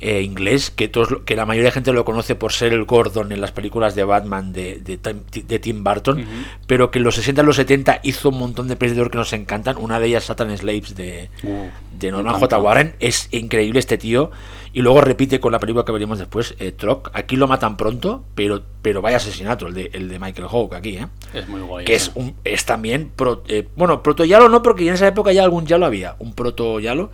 [0.00, 2.84] eh, eh, inglés, que, todos, que la mayoría de gente lo conoce por ser el
[2.84, 6.24] Gordon en las películas de Batman de, de, Tim- de Tim Burton,
[6.66, 9.10] pero que en los 60 y los 70 hizo un montón de pelis de horror
[9.12, 9.76] que nos encantan.
[9.78, 11.66] Una de ellas, Satan Slaves, de, Uh,
[11.98, 12.34] de Norman.
[12.38, 12.58] J.
[12.58, 12.94] Warren.
[13.00, 14.30] Es increíble este tío.
[14.72, 17.10] Y luego repite con la película que veremos después, eh, Troc.
[17.14, 20.96] Aquí lo matan pronto, pero, pero vaya asesinato, el de, el de Michael Hawke aquí,
[20.98, 21.06] ¿eh?
[21.32, 21.84] Es muy guay.
[21.86, 25.32] que es un es también pro- eh, bueno proto yalo no porque en esa época
[25.32, 27.10] ya algún yalo había un proto yalo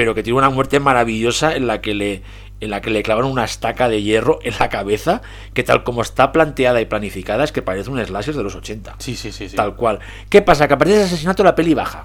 [0.00, 2.22] pero que tiene una muerte maravillosa en la que le
[2.62, 5.20] en la que le clavan una estaca de hierro en la cabeza
[5.52, 8.94] que tal como está planteada y planificada es que parece un slasher de los 80
[8.98, 9.50] Sí, sí, sí.
[9.50, 9.56] sí.
[9.56, 9.98] tal cual
[10.30, 12.04] qué pasa que a partir de ese asesinato la peli baja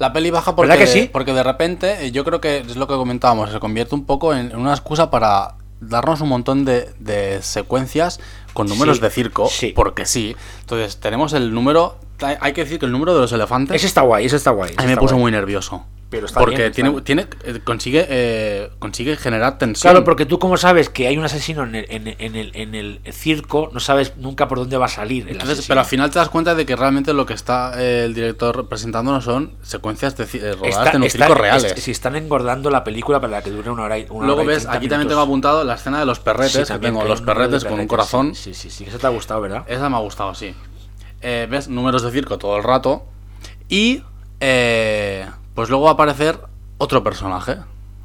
[0.00, 1.08] La peli baja porque, ¿Verdad que sí?
[1.12, 4.34] porque de repente, eh, yo creo que es lo que comentábamos, se convierte un poco
[4.34, 8.18] en, en una excusa para darnos un montón de, de secuencias
[8.52, 9.72] con números Sí, de circo, sí.
[9.74, 10.34] porque sí.
[10.60, 14.02] Entonces, tenemos el número, hay que decir que el número de los elefantes Ese está
[14.02, 14.72] guay, ese está guay.
[14.76, 15.22] a mí me puso guay.
[15.22, 15.84] muy nervioso.
[16.10, 17.04] Pero está porque bien, está tiene, bien.
[17.04, 19.90] tiene eh, consigue eh, consigue generar tensión.
[19.92, 22.74] Claro, porque tú como sabes que hay un asesino en el, en, en el, en
[22.74, 25.22] el circo, no sabes nunca por dónde va a salir.
[25.26, 28.04] el Entonces, pero al final te das cuenta de que realmente lo que está eh,
[28.04, 31.74] el director presentándonos son secuencias de, eh, rodadas Está- en un circo reales.
[31.78, 34.48] si están engordando la película para que dure una hora y una Luego hora y
[34.48, 35.28] ves, 30 aquí también tengo minutos.
[35.30, 38.34] apuntado la escena de los perretes, Sí, que tengo los perretes con un corazón.
[38.34, 39.64] Sí, sí, sí, sí, eso te ha gustado, ¿verdad?
[39.66, 40.54] Esa me ha gustado, sí.
[41.22, 43.04] Eh, ves números de circo todo el rato.
[43.68, 44.02] Y
[44.40, 46.38] eh, pues luego va a aparecer
[46.78, 47.56] otro personaje.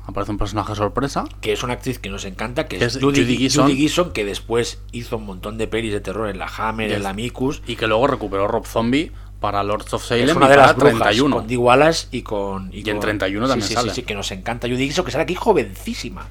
[0.06, 1.26] Aparece un personaje sorpresa.
[1.42, 3.66] Que es una actriz que nos encanta, que es, Es Judy, Judy Gleason.
[3.66, 6.98] Judy Gleason, que después hizo un montón de pelis de terror en la Hammer, Yes.
[6.98, 7.62] en la Micus.
[7.68, 10.76] Y que luego recuperó Rob Zombie para Lords of Salem Es una y de las
[10.76, 11.36] brujas, 31.
[11.36, 12.70] con Dee Wallace y con...
[12.74, 13.90] Y en con- 31 sí, también sí, sale.
[13.90, 14.68] Sí, sí, que nos encanta.
[14.68, 16.26] Judy Gleason, que sale aquí jovencísima.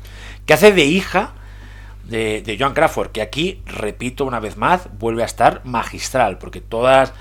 [0.46, 1.34] Que hace de hija
[2.08, 7.12] de, Joan Crawford, que aquí, repito una vez más, vuelve a estar magistral, porque todas...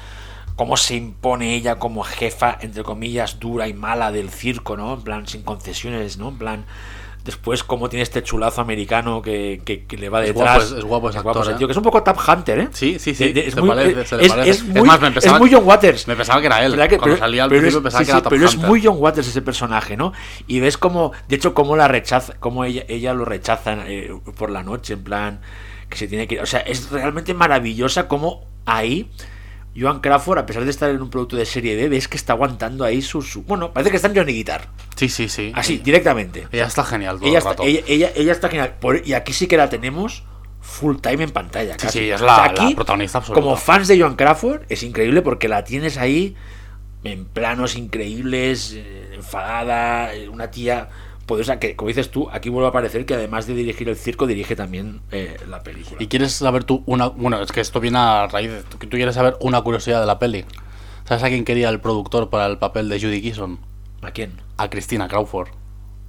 [0.55, 4.93] Cómo se impone ella como jefa, entre comillas, dura y mala del circo, ¿no?
[4.93, 6.29] En plan, sin concesiones, ¿no?
[6.29, 6.65] En plan...
[7.25, 10.45] Después, cómo tiene este chulazo americano que, que- que le va Es detrás.
[10.45, 11.55] guapo, es- es guapo ese actor, ese ¿eh?
[11.55, 12.67] tío, que es un poco Tap Hunter, ¿eh?
[12.71, 13.25] Sí, sí, sí.
[13.25, 14.49] De- de- es muy- parece, se le es- parece.
[14.51, 16.07] es muy- más, me pensaba, es muy John Waters.
[16.07, 16.71] Me pensaba que era él.
[16.71, 18.45] ¿Verdad que- Cuando pero- salía al principio es- pensaba sí, que era sí, Top pero
[18.45, 18.69] es Hunter.
[18.69, 20.13] muy John Waters ese personaje, ¿no?
[20.45, 24.51] Y ves como, de hecho, cómo la rechaza, cómo ella, ella lo rechaza eh, por
[24.51, 25.41] la noche, en plan,
[25.89, 26.41] que se tiene que ir.
[26.41, 29.09] O sea, es realmente maravillosa como ahí.
[29.77, 32.33] Joan Crawford, a pesar de estar en un producto de serie B, ves que está
[32.33, 34.67] aguantando ahí su, su- Bueno, parece que está en Johnny Guitar.
[34.95, 35.51] Sí, sí, sí.
[35.53, 36.47] Así, directamente.
[36.51, 37.63] Ella está genial todo Ella el está, rato.
[37.63, 38.75] ella, ella, ella está genial.
[38.79, 40.23] Por- y aquí sí que la tenemos
[40.61, 41.75] full time en pantalla.
[41.77, 41.99] casi.
[41.99, 43.41] sí, es O la- sea, la protagonista absoluta.
[43.41, 46.35] Como fans de Joan Crawford, es increíble porque la tienes ahí
[47.03, 50.89] en planos increíbles, eh, enfadada, eh, una tía
[51.25, 54.27] poderosa que, como dices tú, aquí vuelve a aparecer que además de dirigir el circo,
[54.27, 55.97] dirige también eh, la película.
[56.01, 57.07] ¿Y quieres saber tú una...
[57.07, 58.63] Bueno, es que esto viene a raíz de...
[58.63, 60.45] Tú, tú quieres saber una curiosidad de la peli.
[61.05, 63.59] ¿Sabes a quién quería el productor para el papel de Judy Gleason?
[64.01, 64.41] ¿A quién?
[64.57, 65.49] A Christina Crawford.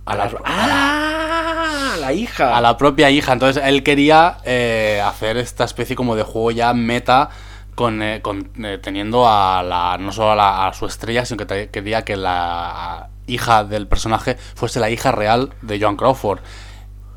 [0.06, 1.96] A A la, la, ¡Ah!
[2.00, 2.56] la hija.
[2.56, 3.32] a la propia hija.
[3.32, 7.30] Entonces él quería eh, hacer esta especie como de juego ya meta
[7.74, 11.44] con, eh, con, eh, teniendo a la no solo a, la- a su estrella, sino
[11.46, 16.40] que quería que la hija del personaje fuese la hija real de Joan Crawford.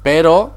[0.04, 0.54] Pero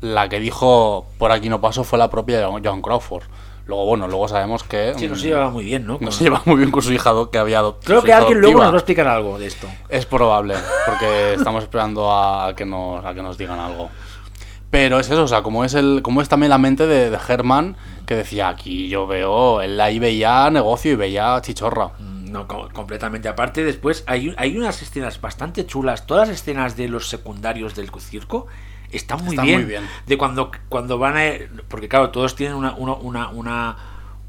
[0.00, 3.24] la que dijo por aquí no paso fue la propia Joan Crawford.
[3.66, 5.98] Luego, bueno, luego sabemos que Sí, no se mm, llevaba muy bien, ¿no?
[6.00, 7.86] no se lleva muy bien con su hija que había adoptado.
[7.86, 9.68] Creo que alguien luego nos va a explicar algo de esto.
[9.88, 13.88] Es probable, porque estamos esperando a que nos, a que nos digan algo.
[14.70, 17.18] Pero es eso, o sea, como es el, como es también la mente de, de
[17.28, 21.90] Herman, que decía aquí yo veo, él ahí veía negocio y veía chichorra.
[21.98, 23.28] Mm, No, co- completamente.
[23.28, 26.06] Aparte, después hay, hay unas escenas bastante chulas.
[26.06, 28.46] Todas las escenas de los secundarios del circo
[28.90, 29.60] están muy, Están bien.
[29.60, 29.88] muy bien.
[30.06, 31.30] De cuando, cuando van a.
[31.68, 32.72] Porque, claro, todos tienen una.
[32.72, 33.76] una, una, una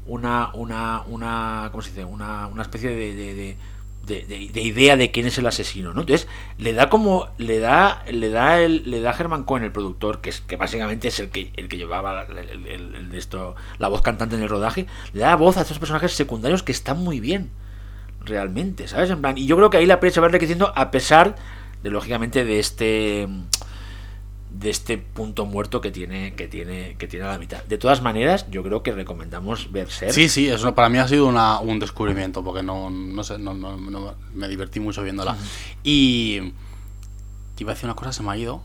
[0.06, 2.04] una, una, una, ¿cómo se dice?
[2.04, 3.56] Una, una especie de, de, de-
[4.04, 6.02] de- de- de idea de quién es el asesino, ¿no?
[6.02, 10.20] Entonces, le da como, le da, le da el, le da Herman Cohen, el productor,
[10.20, 13.16] que es, que básicamente es el que, el que llevaba el, el- el- el de
[13.16, 16.72] esto, la voz cantante en el rodaje, le da voz a estos personajes secundarios que
[16.72, 17.48] están muy bien
[18.24, 19.10] realmente, ¿sabes?
[19.10, 21.36] En plan, y yo creo que ahí la peli se va enriqueciendo a pesar
[21.82, 23.28] de, lógicamente, de este
[24.50, 27.64] de este punto muerto que tiene que tiene que tiene a la mitad.
[27.64, 30.12] De todas maneras, yo creo que recomendamos ver Ser.
[30.12, 33.52] Sí, sí, eso para mí ha sido una- un descubrimiento, porque no, no sé, no,
[33.52, 35.36] no- no- me divertí mucho viéndola.
[35.82, 36.52] Y...
[37.58, 38.62] Iba a decir una cosa, se me ha ido.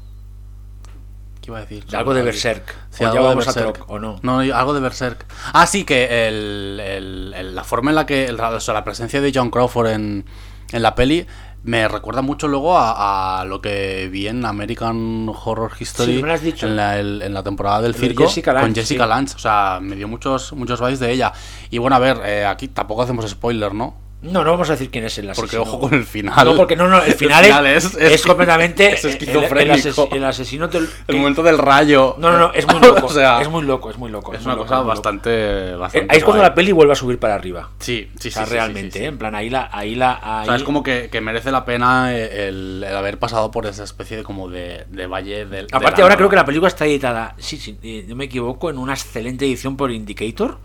[1.49, 1.85] ¿Qué iba a decir?
[1.95, 2.21] Algo de.
[2.21, 2.75] Berserk.
[2.91, 3.73] Sí, o algo ya de a Berserk.
[3.75, 4.19] Troc, o no.
[4.21, 5.25] No, algo de Berserk.
[5.53, 8.31] Ah, sí, que el, el- el- la forma en la que.
[8.31, 10.25] o sea, la presencia de John Crawford en,
[10.71, 11.25] en la peli
[11.61, 16.15] me recuerda mucho luego a, a lo que vi en American Horror History.
[16.15, 16.67] Sí, me lo has dicho.
[16.67, 18.23] En la, el- en la temporada del circo.
[18.23, 19.09] Jessica Lange, con Jessica sí.
[19.09, 19.35] Lange.
[19.35, 21.33] O sea, me dio muchos, muchos vibes de ella.
[21.69, 23.95] Y bueno, a ver, eh, aquí tampoco hacemos spoiler, ¿no?
[24.21, 25.47] No, no vamos a decir quién es el asesino.
[25.47, 26.45] Porque ojo con el final.
[26.45, 29.73] No, porque no, no, el final, es, es, es completamente es el- el, esquizofrénico.
[29.75, 32.15] ases- el asesino del- El momento del rayo.
[32.17, 33.05] No, no, no, es muy loco.
[33.09, 34.33] O sea, es muy loco, es muy loco.
[34.33, 34.87] es muy una loco, cosa loco.
[34.89, 35.29] bastante,
[35.71, 37.69] Eh, bastante Ahí es cuando la peli vuelve a subir para arriba.
[37.79, 38.27] Sí, sí, sí.
[38.29, 39.05] O sea, sí, realmente, sí, sí.
[39.05, 39.07] ¿eh?
[39.07, 39.69] En plan, ahí la.
[39.71, 43.65] Ahí la O sea, es como que, que merece la pena el, haber pasado por
[43.67, 45.67] esa especie de como de, de valle del.
[45.67, 48.69] de Aparte, ahora creo que la película está editada, sí, sí, eh, no me equivoco,
[48.69, 50.57] en una excelente edición por Indicator.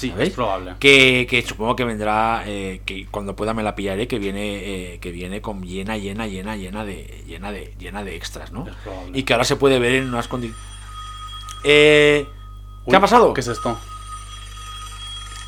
[0.00, 0.76] Sí, es probable.
[0.80, 4.98] Que, que supongo que vendrá, eh, que cuando pueda me la pillaré, que viene, eh,
[4.98, 8.66] que viene con llena, llena, llena, llena de, llena de, llena de extras, ¿no?
[8.66, 9.18] Es probable.
[9.18, 10.64] Y que ahora se puede ver en unas condiciones.
[11.64, 12.26] Eh,
[12.86, 13.34] ¿Qué Uy, ha pasado?
[13.34, 13.78] ¿Qué es esto?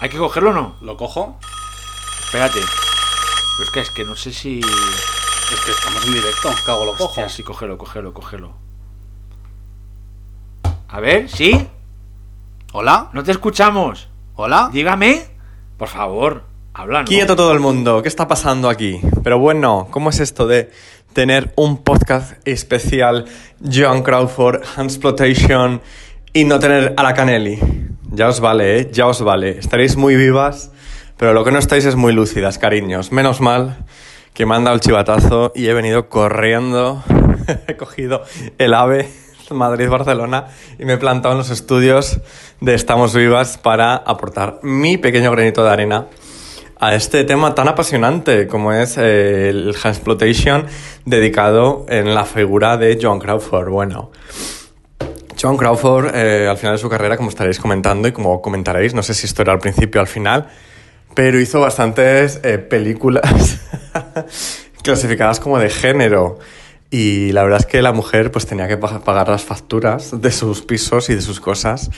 [0.01, 0.77] ¿Hay que cogerlo o no?
[0.83, 1.39] ¿Lo cojo?
[2.27, 2.61] Espérate.
[2.61, 4.61] Pero es que, es que no sé si...
[4.61, 7.27] Es que estamos en directo, cago lo cojo.
[7.31, 8.53] Sí, cógelo, cógelo, cógelo.
[10.89, 11.67] A ver, ¿sí?
[12.73, 13.09] ¿Hola?
[13.15, 14.09] ¿No te escuchamos?
[14.35, 14.71] ¿Hola?
[14.73, 15.21] Dígame.
[15.77, 17.05] Por favor, habla, ¿no?
[17.05, 18.99] Quieto todo el mundo, ¿qué está pasando aquí?
[19.23, 20.71] Pero bueno, ¿cómo es esto de
[21.13, 23.27] tener un podcast especial
[23.63, 25.83] Joan Crawford, Hansplotation
[26.33, 27.59] y no tener a la Canelli?
[28.11, 28.91] Ya os vale, ¿eh?
[28.91, 29.59] Ya os vale.
[29.59, 30.73] Estaréis muy vivas,
[31.19, 33.13] pero lo que no estáis es muy lúcidas, cariños.
[33.13, 33.85] Menos mal
[34.33, 37.05] que me han dado el chivatazo y he venido corriendo.
[37.69, 38.23] he cogido
[38.57, 39.11] el ave
[39.53, 40.47] Madrid-Barcelona
[40.79, 42.21] y me he plantado en los estudios
[42.61, 46.07] de Estamos Vivas para aportar mi pequeño granito de arena
[46.83, 50.67] a este tema tan apasionante como es eh, el Hansplotation
[51.05, 53.69] dedicado en la figura de John Crawford.
[53.69, 54.11] Bueno,
[55.41, 59.03] John Crawford eh, al final de su carrera, como estaréis comentando y como comentaréis, no
[59.05, 60.49] sé si esto era al principio o al final,
[61.15, 63.61] pero hizo bastantes eh, películas
[64.83, 66.41] clasificadas como de género.
[66.95, 70.31] Y la verdad es que la mujer pues tenía que pa- pagar las facturas de
[70.31, 71.91] sus pisos y de sus cosas.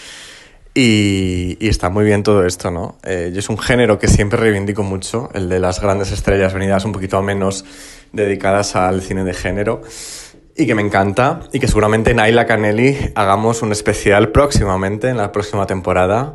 [0.73, 2.97] Y, y está muy bien todo esto, ¿no?
[3.03, 6.93] Eh, es un género que siempre reivindico mucho, el de las grandes estrellas venidas un
[6.93, 7.65] poquito menos
[8.13, 9.83] dedicadas al cine de género.
[10.57, 11.41] Y que me encanta.
[11.53, 16.33] Y que seguramente en Ayla Canelli hagamos un especial próximamente, en la próxima temporada.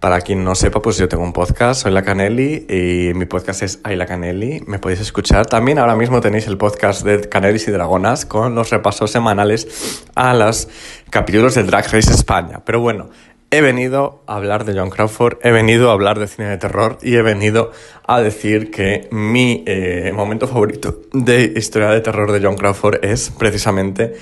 [0.00, 3.62] Para quien no sepa, pues yo tengo un podcast, soy La Canelli y mi podcast
[3.62, 4.62] es Ayla Canelli.
[4.66, 5.46] Me podéis escuchar.
[5.46, 10.34] También ahora mismo tenéis el podcast de Canelis y Dragonas con los repasos semanales a
[10.34, 10.68] los
[11.08, 12.60] capítulos de Drag Race España.
[12.66, 13.08] Pero bueno,
[13.50, 16.98] he venido a hablar de John Crawford, he venido a hablar de cine de terror
[17.00, 17.72] y he venido
[18.06, 23.30] a decir que mi eh, momento favorito de historia de terror de John Crawford es
[23.30, 24.14] precisamente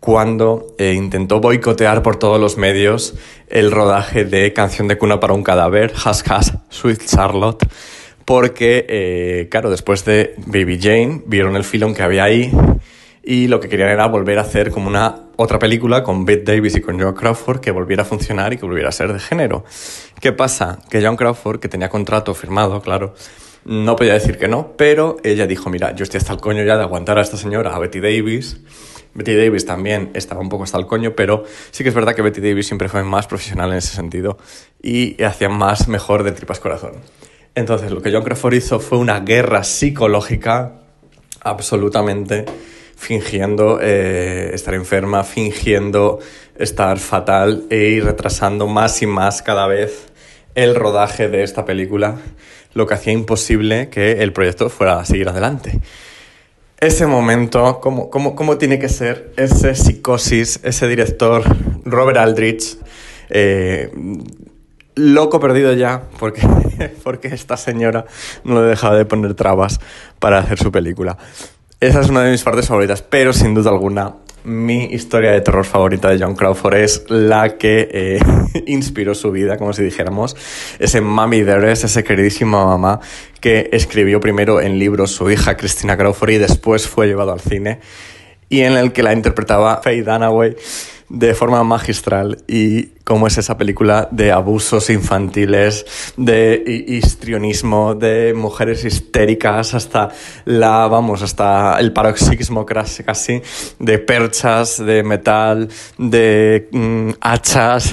[0.00, 3.14] cuando eh, intentó boicotear por todos los medios
[3.48, 7.66] el rodaje de Canción de cuna para un cadáver, Has Has, Sweet Charlotte,
[8.24, 12.52] porque, eh, claro, después de Baby Jane vieron el filón que había ahí
[13.22, 16.76] y lo que querían era volver a hacer como una otra película con Bette Davis
[16.76, 19.64] y con John Crawford que volviera a funcionar y que volviera a ser de género.
[20.20, 20.78] ¿Qué pasa?
[20.88, 23.14] Que John Crawford, que tenía contrato firmado, claro,
[23.64, 26.76] no podía decir que no, pero ella dijo, mira, yo estoy hasta el coño ya
[26.76, 28.60] de aguantar a esta señora, a Betty Davis.
[29.16, 32.22] Betty Davis también estaba un poco hasta el coño, pero sí que es verdad que
[32.22, 34.36] Betty Davis siempre fue más profesional en ese sentido
[34.82, 36.92] y hacía más mejor de tripas corazón.
[37.54, 40.74] Entonces, lo que John Crawford hizo fue una guerra psicológica
[41.40, 42.44] absolutamente
[42.96, 46.18] fingiendo eh, estar enferma, fingiendo
[46.54, 50.08] estar fatal e ir retrasando más y más cada vez
[50.54, 52.16] el rodaje de esta película,
[52.74, 55.80] lo que hacía imposible que el proyecto fuera a seguir adelante.
[56.78, 61.42] Ese momento, ¿cómo, cómo, cómo tiene que ser ese psicosis, ese director,
[61.84, 62.76] Robert Aldrich,
[63.30, 63.90] eh,
[64.94, 66.46] loco perdido ya, porque,
[67.02, 68.04] porque esta señora
[68.44, 69.80] no le dejaba de poner trabas
[70.18, 71.16] para hacer su película.
[71.80, 75.64] Esa es una de mis partes favoritas, pero sin duda alguna mi historia de terror
[75.64, 78.18] favorita de John Crawford es la que eh,
[78.66, 80.36] inspiró su vida, como si dijéramos.
[80.78, 83.00] Ese Mami Dearest, ese queridísima mamá
[83.40, 87.80] que escribió primero en libros su hija Christina Crawford y después fue llevado al cine
[88.48, 90.54] y en el que la interpretaba Faye Dunaway
[91.08, 98.34] de forma magistral y cómo es esa película de abusos infantiles, de hi- histrionismo, de
[98.34, 100.08] mujeres histéricas, hasta
[100.44, 103.40] la, vamos, hasta el paroxismo casi
[103.78, 107.92] de perchas, de metal, de mm, hachas,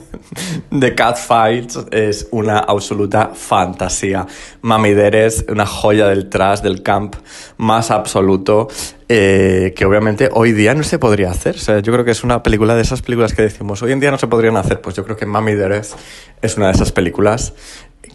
[0.70, 4.26] de Catfights es una absoluta fantasía.
[4.60, 7.16] Mamideres, una joya del trash, del camp
[7.56, 8.68] más absoluto,
[9.08, 11.56] eh, que obviamente hoy día no se podría hacer.
[11.82, 14.18] Yo creo que es una película de esas películas que decimos, hoy en día no
[14.18, 14.80] se podrían hacer.
[14.80, 15.94] Pues yo creo que Mamideres
[16.40, 17.54] es una de esas películas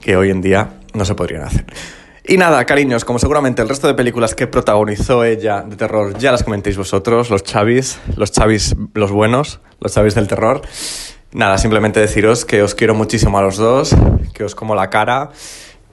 [0.02, 1.66] que hoy en día no se podrían hacer.
[2.30, 6.34] Y nada, cariños, como seguramente el resto de películas que protagonizó ella de terror ya
[6.34, 10.62] las comentéis vosotros, los chavis, los chavis los buenos, los chavis del terror.
[11.38, 13.96] Nada, simplemente deciros que os quiero muchísimo a los dos,
[14.34, 15.30] que os como la cara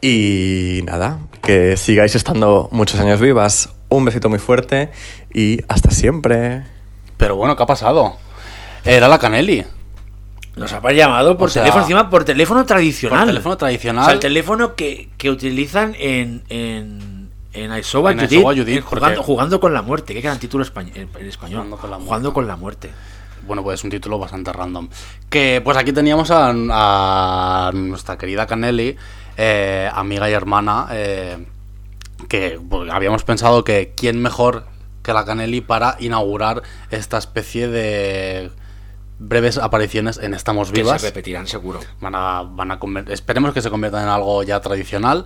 [0.01, 3.69] y nada, que sigáis estando muchos años vivas.
[3.91, 4.91] Un besito muy fuerte
[5.35, 6.65] y hasta siempre.
[7.19, 8.17] Pero bueno, ¿qué ha pasado?
[8.87, 9.63] Era la Canelli.
[10.57, 13.19] Nos ha llamado por O sea, teléfono, encima por teléfono tradicional.
[13.21, 14.03] Por teléfono tradicional.
[14.03, 18.33] O sea, el teléfono que, que utilizan en, en, en Isoba En Judith,
[18.69, 20.15] en jugando, porque- jugando con la muerte.
[20.15, 21.65] ¿Qué gran título en en español?
[21.65, 22.07] Jugando con la muerte.
[22.09, 22.91] Jugando con la muerte.
[23.47, 24.89] Bueno, pues es un título bastante random.
[25.29, 28.97] Que pues aquí teníamos a, a nuestra querida Canelli,
[29.37, 31.47] eh, amiga y hermana, eh,
[32.29, 34.67] que pues, habíamos pensado que quién mejor
[35.03, 38.51] que la Canelli para inaugurar esta especie de
[39.19, 41.01] breves apariciones en Estamos Que Vivas.
[41.01, 41.81] se repetirán seguro.
[42.01, 42.79] Van a, van a
[43.09, 45.25] esperemos que se conviertan en algo ya tradicional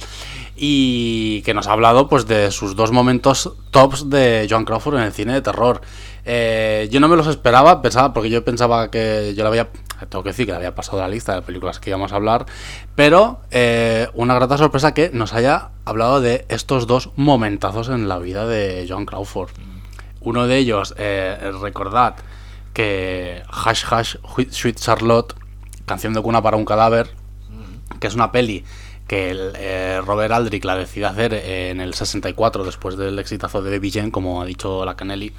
[0.56, 5.02] y que nos ha hablado pues de sus dos momentos tops de Joan Crawford en
[5.04, 5.80] el cine de terror.
[6.30, 9.68] Eh, yo no me los esperaba, pensaba porque yo pensaba que yo le había,
[10.10, 12.44] tengo que decir que le había pasado la lista de películas que íbamos a hablar,
[12.94, 18.18] pero eh, una grata sorpresa que nos haya hablado de estos dos momentazos en la
[18.18, 19.48] vida de Joan Crawford.
[20.20, 22.16] Uno de ellos, eh, recordad
[22.74, 24.16] que Hash Hash
[24.50, 25.34] Sweet Charlotte,
[25.86, 27.08] canción de cuna para un cadáver,
[28.00, 28.66] que es una peli
[29.06, 33.70] que el, eh, Robert Aldrich la decide hacer en el 64 después del exitazo de
[33.70, 35.32] Baby Jane, como ha dicho la Canelli,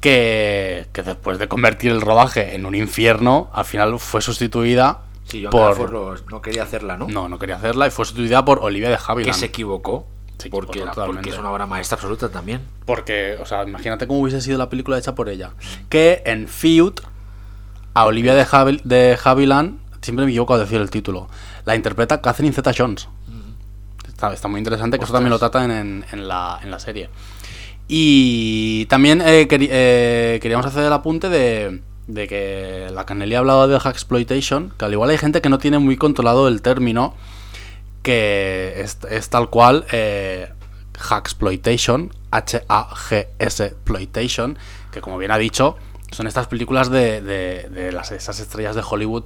[0.00, 5.44] que, que después de convertir el rodaje en un infierno, al final fue sustituida Sí,
[5.50, 6.22] por...
[6.30, 7.08] No quería hacerla, ¿no?
[7.08, 9.36] No, no quería hacerla y fue sustituida por Olivia de Que Havilland.
[9.36, 10.06] se equivocó.
[10.38, 11.22] Se porque, equivocó totalmente.
[11.22, 12.60] porque es una obra maestra absoluta también.
[12.84, 15.50] Porque, o sea, imagínate cómo hubiese sido la película hecha por ella.
[15.88, 16.92] Que en Feud,
[17.94, 21.28] a Olivia de, Havi- de Havilland, siempre me equivoco a decir el título,
[21.64, 23.08] la interpreta Catherine Zeta Jones.
[24.06, 27.10] Está, está muy interesante, que eso también lo tratan en, en la, en la serie.
[27.88, 33.68] Y también eh, eh, queríamos hacer el apunte de, de que la Canelli ha hablado
[33.68, 37.14] de Hacksploitation, que al igual hay gente que no tiene muy controlado el término,
[38.02, 38.74] que
[39.10, 40.48] es, tal cual eh,
[40.98, 44.58] Hacksploitation, H-A-G-S Exploitation,
[44.90, 45.76] que como bien ha dicho,
[46.10, 49.24] son estas películas de, de- de las, esas estrellas de Hollywood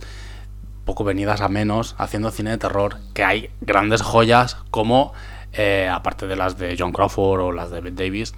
[0.84, 5.12] poco venidas a menos haciendo cine de terror, que hay grandes joyas como,
[5.52, 8.34] eh, aparte de las de John Crawford o las de Bette Davis,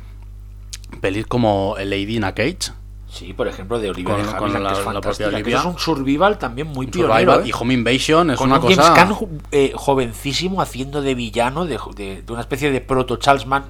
[1.01, 2.73] pelis como Lady in a Cage,
[3.09, 5.65] Sí, por ejemplo, de Olivia Con- de con la- que es la propia que es
[5.67, 7.13] un survival también muy pionero.
[7.13, 7.49] Survival ¿eh?
[7.49, 8.95] y Home Invasion, es Con una un James cosa...
[8.95, 9.15] Caan
[9.51, 13.65] eh, jovencísimo haciendo de villano, de, de- de una especie de proto Charles Mann,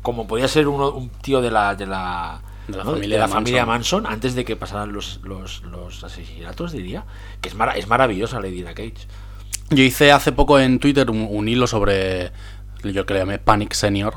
[0.00, 2.92] como podía ser uno- un tío de la de la, De la ¿no?
[2.92, 3.34] familia Manson.
[3.34, 7.04] familia Manson, antes de que pasaran los, los, los asesinatos, diría.
[7.42, 8.94] Que es, mara- es maravillosa Lady Dina Cage.
[9.68, 12.32] Yo hice hace poco en Twitter un, un hilo sobre,
[12.84, 14.14] yo que le llamé Panic Senior,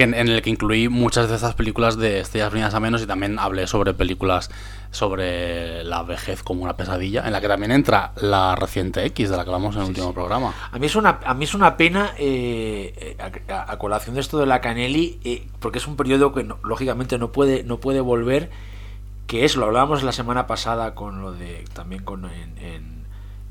[0.00, 3.02] que en, en el que incluí muchas de estas películas de estrellas venidas a menos
[3.02, 4.50] y también hablé sobre películas
[4.90, 9.36] sobre la vejez como una pesadilla, en la que también entra la reciente X de
[9.36, 10.52] la que hablamos en el último programa.
[10.72, 14.20] A mí es una, a mí es una pena, eh, a, a- a colación de
[14.22, 17.78] esto de la Canelli, eh, porque es un periodo que no- lógicamente no puede, no
[17.78, 18.50] puede volver,
[19.26, 22.99] que es, lo hablábamos la semana pasada con lo de, también con en, en,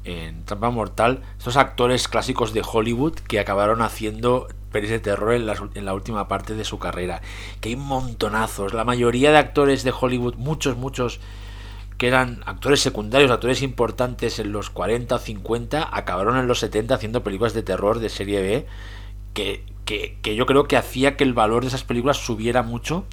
[0.04, 5.45] en Trampa Mortal, estos actores clásicos de Hollywood que acabaron haciendo pelis de terror en,
[5.86, 7.22] la última parte de su carrera,
[7.60, 11.20] que hay montonazos, la mayoría de actores de Hollywood, muchos, muchos,
[11.97, 16.95] que eran actores secundarios, actores importantes en los 40 o 50, acabaron en los 70
[16.95, 18.66] haciendo películas de terror de serie B,
[19.34, 23.06] que, que, que yo creo que hacía que el valor de esas películas subiera mucho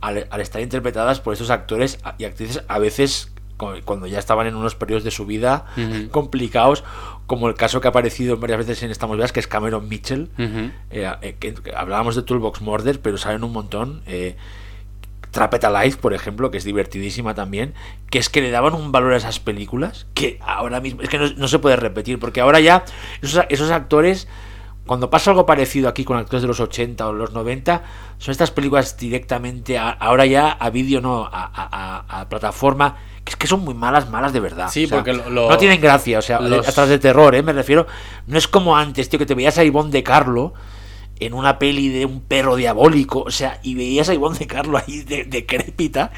[0.00, 4.56] al, al estar interpretadas por estos actores y actrices a veces cuando ya estaban en
[4.56, 5.66] unos periodos de su vida
[6.10, 6.84] complicados,
[7.26, 10.30] como el caso que ha aparecido varias veces en Estamos Vivas, que es Cameron Mitchell,
[10.38, 14.02] eh, eh, que, que hablábamos de Toolbox Murder, pero saben un montón.
[14.06, 14.36] Eh,
[15.30, 17.72] Trapeta Life, por ejemplo, que es divertidísima también,
[18.10, 21.18] que es que le daban un valor a esas películas que ahora mismo es que
[21.18, 22.84] no, no se puede repetir, porque ahora ya
[23.22, 24.28] esos, esos actores,
[24.86, 27.82] cuando pasa algo parecido aquí con actores de los 80 o los 90,
[28.18, 32.96] son estas películas directamente, a- ahora ya a vídeo, no, a, a- a- a plataforma,
[33.24, 34.68] que es que son muy malas, malas de verdad.
[34.70, 37.42] Sí, O sea, porque lo- no tienen gracia, o sea, los- atrás de terror, ¿eh?
[37.42, 37.86] me refiero,
[38.26, 40.52] no es como antes, tío, que te veías a Ivonne de Carlo
[41.20, 44.76] en una peli de un perro diabólico, o sea, y veías a Ivonne de Carlo
[44.78, 46.10] ahí de, decrépita,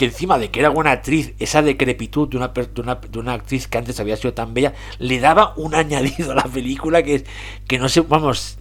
[0.00, 3.34] que encima de que era buena actriz, esa decrepitud de una, de una, de una
[3.34, 7.22] actriz que antes había sido tan bella, le daba un añadido a la película que,
[7.68, 8.56] que no sé, vamos,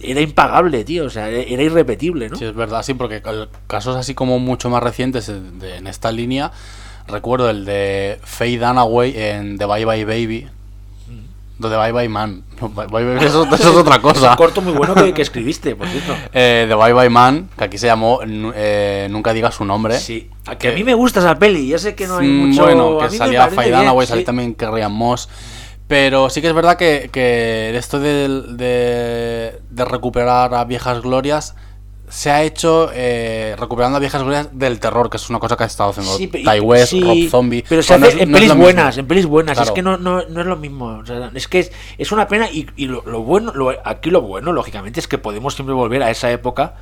[0.00, 2.36] era impagable, tío, o sea, era irrepetible, ¿no?
[2.36, 3.20] Sí, es verdad, sí, porque
[3.66, 6.50] casos así como mucho más recientes en esta línea,
[7.06, 10.48] recuerdo el de Faye Dunaway en The Bye Bye Baby.
[11.60, 12.42] De The Bye Bye Man.
[12.60, 14.34] No, Bye Bye Baby, eso, eso es otra Un cosa.
[14.36, 16.14] corto muy bueno que, que escribiste, por cierto.
[16.32, 19.98] Eh, The Bye Bye Man, que aquí se llamó eh, Nunca digas su nombre.
[19.98, 22.48] Sí, a que a mí me gusta esa peli, ya sé que no hay Mm,
[22.48, 22.62] mucho...
[22.62, 24.10] Bueno, que salía bien, Dunaway, sí.
[24.10, 25.28] salía también Carrie Moss.
[25.86, 31.56] Pero sí que es verdad que, que esto de, de, de recuperar a viejas glorias
[32.10, 35.62] se ha hecho eh, recuperando a viejas glorias del terror, que es una cosa que
[35.62, 37.64] ha estado haciendo Sí, Ty West, sí, Rob Zombie.
[37.68, 39.54] Pero se no hace es- en no es pelis buenas, en pelis buenas.
[39.56, 39.68] Claro.
[39.70, 40.98] Es que no, no, no es lo mismo.
[41.02, 44.10] o sea, es que es, es una pena y, y lo, lo bueno, lo- aquí
[44.10, 46.74] lo bueno, lógicamente, es que podemos siempre volver a esa época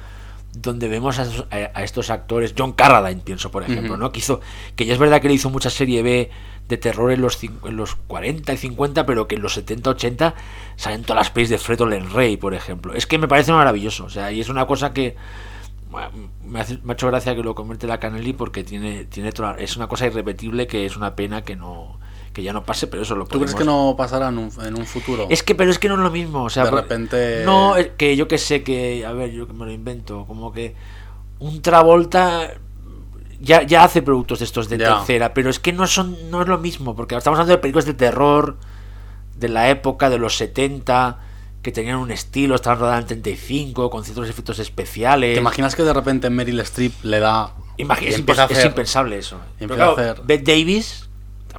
[0.53, 3.96] donde vemos a, a- estos actores, John Carradine, pienso, por ejemplo.
[3.96, 4.12] ¿no?
[4.12, 4.40] Que hizo,
[4.76, 6.30] que ya es verdad que le hizo mucha serie B
[6.68, 10.34] de terror en los, en los 40 y 50, pero que en los 70, 80
[10.76, 12.92] salen todas las pelis de Fred Olen Rey, por ejemplo.
[12.94, 15.16] Es que me parece maravilloso, o sea, y es una cosa que
[16.44, 19.57] me, hace- me ha hecho gracia que lo comente la Canelli porque tiene, tiene toda-
[19.59, 21.99] es una cosa irrepetible que es una pena que no
[22.39, 24.51] que ya no pase, pero eso lo ¿Tú crees podemos- que no pasará en un,
[24.64, 25.26] en un futuro?
[25.28, 26.45] Es que, pero es que no es lo mismo.
[26.45, 29.05] O sea, De repente- No, es que yo que sé que.
[29.05, 30.24] A ver, yo que me lo invento.
[30.26, 30.74] Como que.
[31.41, 32.55] Un Travolta.
[33.41, 34.97] Ya, ya hace productos de estos de Ya.
[34.99, 37.84] tercera, pero es que no son no es lo mismo, porque estamos hablando de películas
[37.86, 38.57] de terror
[39.36, 41.20] de la época de los 70
[41.62, 45.34] que tenían un estilo, estaban rodadas en 35 con ciertos efectos especiales.
[45.34, 47.53] ¿Te imaginas que de repente Meryl Streep le da...
[47.76, 48.18] Imagina- es,
[48.64, 49.39] impensable eso.
[49.59, 51.08] Pero claro, Bette Davis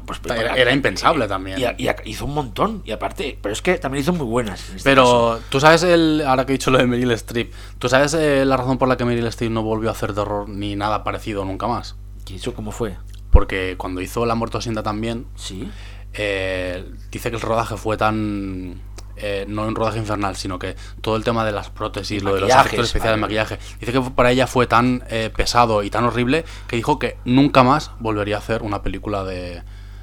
[0.05, 1.59] pues, Era- era impensable también.
[1.77, 2.81] Y, y- hizo un montón.
[2.85, 4.61] Y aparte, pero es que también hizo muy buenas.
[4.61, 4.83] caso.
[4.83, 8.45] Pero tú sabes, el, ahora que he dicho lo de Meryl Streep, ¿tú sabes eh,
[8.45, 11.43] la razón por la que Meryl Streep no volvió a hacer terror ni nada parecido
[11.45, 11.95] nunca más?
[12.27, 12.95] ¿Y eso cómo fue?
[13.31, 15.69] Porque cuando hizo La Muerto Sienta también, Sí.
[16.13, 18.81] eh, dice que el rodaje fue tan...
[19.17, 22.41] eh, no un rodaje infernal, sino que todo el tema de las prótesis, lo de
[22.41, 23.21] los efectos especiales, vale.
[23.21, 27.17] maquillaje, dice que para ella fue tan eh, pesado y tan horrible que dijo que
[27.25, 29.61] nunca más volvería a hacer una película de,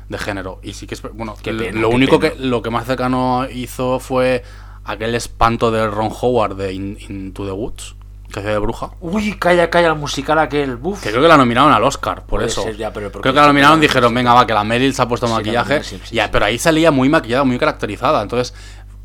[0.09, 0.61] de género.
[0.63, 1.03] Y sí que es...
[1.03, 2.35] Bueno, Qué pena, lo qué único pena.
[2.35, 4.43] que lo que más cercano hizo fue
[4.85, 7.97] aquel espanto de Ron Howard de In- Into the Woods,
[8.33, 8.91] que hacía de bruja.
[9.01, 10.77] Uy, calla, calla, el musical aquel.
[10.77, 11.03] Buf.
[11.03, 12.63] Que creo que la nominaron al Oscar, por Puede eso.
[12.63, 15.09] ser ya, pero creo que la nominaron, dijeron, venga, va, que la Meryl se ha
[15.09, 15.83] puesto Sí, la maquillaje.
[15.83, 18.23] Sí, sí, ya, pero ahí salía muy maquillada, muy caracterizada.
[18.23, 18.55] Entonces,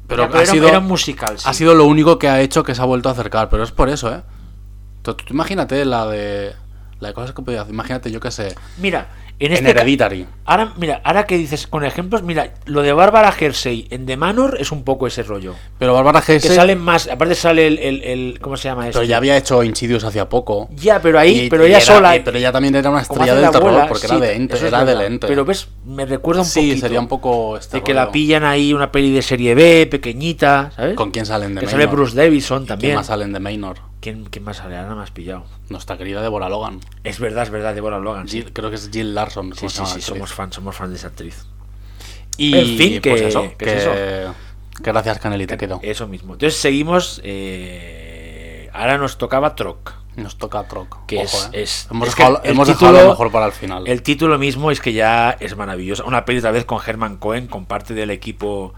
[0.07, 2.63] pero, Ya, pero ha, era- sido, era musical, ha sido lo único que ha hecho
[2.63, 3.49] que se ha vuelto a acercar.
[3.49, 4.21] Pero es por eso, ¿eh?
[5.01, 6.53] Tú, tú imagínate la de.
[6.99, 7.73] La de cosas que podía hacer.
[7.73, 8.53] Imagínate, yo qué sé.
[8.77, 9.07] Mira,
[9.45, 10.25] en este Hereditary.
[10.45, 14.57] Ahora, mira, ahora que dices con ejemplos, mira, lo de Bárbara Hersey en The Manor
[14.59, 15.55] es un poco ese rollo.
[15.79, 16.53] Pero Bárbara Que Hesse.
[16.55, 18.99] salen más, aparte sale el, el, el- ¿cómo se llama eso?
[18.99, 20.69] Pero ya había hecho Insidious hacía poco.
[20.75, 22.21] Ya, pero ahí, Y- pero y ella era- sola.
[22.23, 24.55] pero ella también era una estrella hace del terror, abuela, porque sí, era de ente.
[24.55, 25.01] es Era de verdad.
[25.01, 25.27] lente.
[25.27, 26.81] Pero ves, me recuerda un sí, poquito.
[26.81, 27.57] sería un poco.
[27.57, 30.95] Este de que la pillan ahí una peli de serie B, pequeñita, ¿sabes?
[30.95, 31.85] ¿Con quién salen de que sale?
[31.87, 32.95] Bruce Davison ¿Quién también.
[32.95, 33.90] más salen de Maynor?
[34.01, 34.75] ¿Quién, quién más sale?
[34.77, 35.45] Ahora me has pillado.
[35.69, 36.79] Nuestra querida Deborah Logan.
[37.03, 38.27] Es verdad, es verdad, Deborah Logan.
[38.27, 39.53] Sí, creo que es Jill Larson.
[39.53, 41.45] sí, ¿cómo se sí, sí, somos fans, somos fans de esa actriz.
[42.37, 43.93] Y En fin, que- pues eso, que que, es eso.
[43.93, 45.79] que gracias Caneli, te quedo.
[45.83, 46.33] Eso mismo.
[46.33, 47.21] Entonces seguimos.
[47.23, 49.93] eh, ahora nos tocaba Troc.
[50.15, 51.05] Nos toca Troc.
[51.05, 51.61] Que Ojo, es, eh.
[51.63, 53.87] es- hemos es que dejado, el hemos título- dejado lo mejor para el final.
[53.87, 56.05] El título mismo es que ya es maravilloso.
[56.05, 58.73] Una peli otra vez con Herman Cohen, con parte del equipo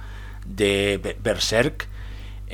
[0.46, 1.88] de Be- Berserk,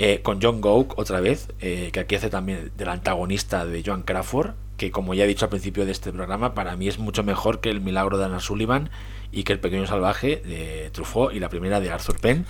[0.01, 4.03] eh, con John Gouk otra vez, eh, que aquí hace también del antagonista de Joan
[4.03, 7.21] Crawford, que como ya he dicho al principio de este programa, para mí es mucho
[7.21, 8.89] mejor que El milagro de Anna Sullivan
[9.33, 12.45] y que El pequeño salvaje de Truffaut y la primera de Arthur Penn.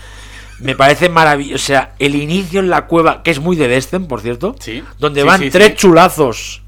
[0.59, 1.55] Me parece maravilloso.
[1.55, 4.83] O sea, el inicio en la cueva, que es muy de Destin, por cierto, Sí.
[4.99, 6.61] donde Sí, van sí, tres chulazos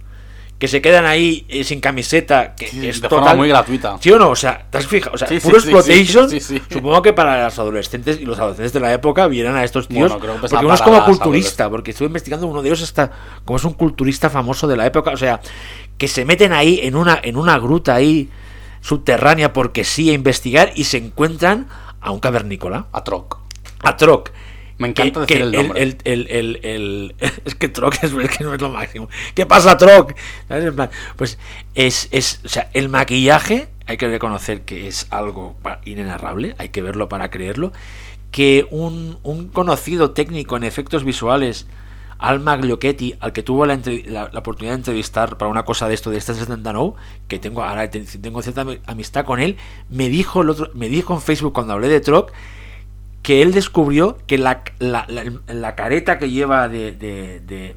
[0.62, 3.98] que se quedan ahí eh, sin camiseta, que Sí, es de total, forma muy gratuita.
[4.00, 4.30] ¿Sí o no?
[4.30, 5.16] O sea, ¿te has fijado?
[5.16, 6.30] O sea, Sí, puro sí, exploitation.
[6.70, 10.12] Supongo que para los adolescentes y los adolescentes de la época vieran a estos tíos.
[10.12, 13.10] Bueno, creo que porque uno es como culturista, porque estuve investigando, uno de ellos está
[13.44, 15.10] como es un culturista famoso de la época.
[15.10, 15.42] O sea,
[15.98, 18.30] que se meten ahí en una, en una gruta ahí
[18.82, 21.70] subterránea porque sí a investigar y se encuentran
[22.02, 23.40] a un cavernícola, A Troc.
[23.82, 24.30] a Troc.
[24.82, 25.82] Me encanta que- decir el nombre.
[25.84, 25.98] el-
[26.30, 27.16] el- el-
[27.46, 29.08] es que Troc es, es que no es lo máximo.
[29.36, 30.14] ¿Qué pasa, Troc?
[31.16, 31.38] Pues
[31.76, 35.56] es, es, o sea, el maquillaje, hay que reconocer que es algo
[35.86, 37.72] inenarrable, hay que verlo para creerlo.
[38.32, 41.68] Que un, un conocido técnico en efectos visuales,
[42.18, 45.88] Alma Gliochetti, al que tuvo la, entre- la- la oportunidad de entrevistar para una cosa
[45.90, 46.94] de esto de este 79,
[47.28, 49.58] que tengo ahora te- tengo cierta ami- amistad con él,
[49.90, 52.32] me dijo el otro, me dijo en Facebook cuando hablé de Troc
[53.22, 57.76] que él descubrió que la, la, la- la careta que lleva de, de, de,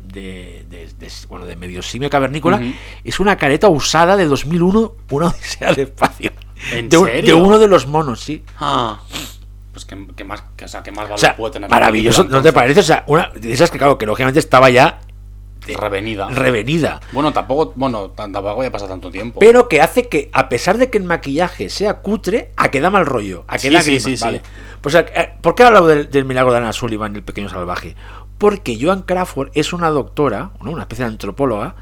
[1.29, 2.61] bueno, de medio simio cavernícola
[3.05, 6.33] es una careta usada de 2001, una odisea al espacio.
[6.73, 7.37] ¿En de, un- serio?
[7.37, 8.43] de uno de los monos, sí.
[8.59, 9.01] Ah.
[9.73, 11.69] Pues que, que más, que, o sea, que más valor O sea, puede tener.
[11.69, 12.81] maravilloso, ¿no te parece?
[12.81, 15.01] O sea, una de esas que, claro, que lógicamente estaba ya
[15.73, 16.29] Revenida.
[16.29, 17.01] revenida.
[17.13, 19.41] bueno, tampoco, bueno, tampoco ya pasa tanto tiempo.
[19.41, 22.91] Pero que hace que, a pesar de que el maquillaje sea cutre, a que da
[22.91, 23.45] mal rollo.
[23.49, 24.43] A que Sí, da sí, sí, vale.
[24.81, 27.97] Pues, eh, ¿por qué he hablado del, del milagro de Anna Sullivan, el pequeño salvaje?
[28.37, 30.73] Porque Joan Crawford es una doctora, ¿no?
[30.73, 31.75] una especie de antropóloga,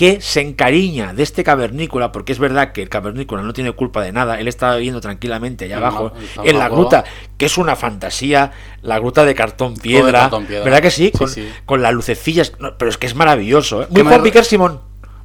[0.00, 4.02] que se encariña de este cavernícola, porque es verdad que el cavernícola no tiene culpa
[4.02, 7.04] de nada, él estaba viviendo tranquilamente allá abajo, está en la gruta,
[7.36, 10.64] que es una fantasía, la gruta de cartón piedra, cartón piedra.
[10.64, 11.10] ¿verdad que sí?
[11.12, 11.46] Sí, Con, sí.
[11.66, 13.88] con las lucecillas, no, pero es que es maravilloso, ¿eh?
[13.90, 14.80] Muy Juan Piquer Simón,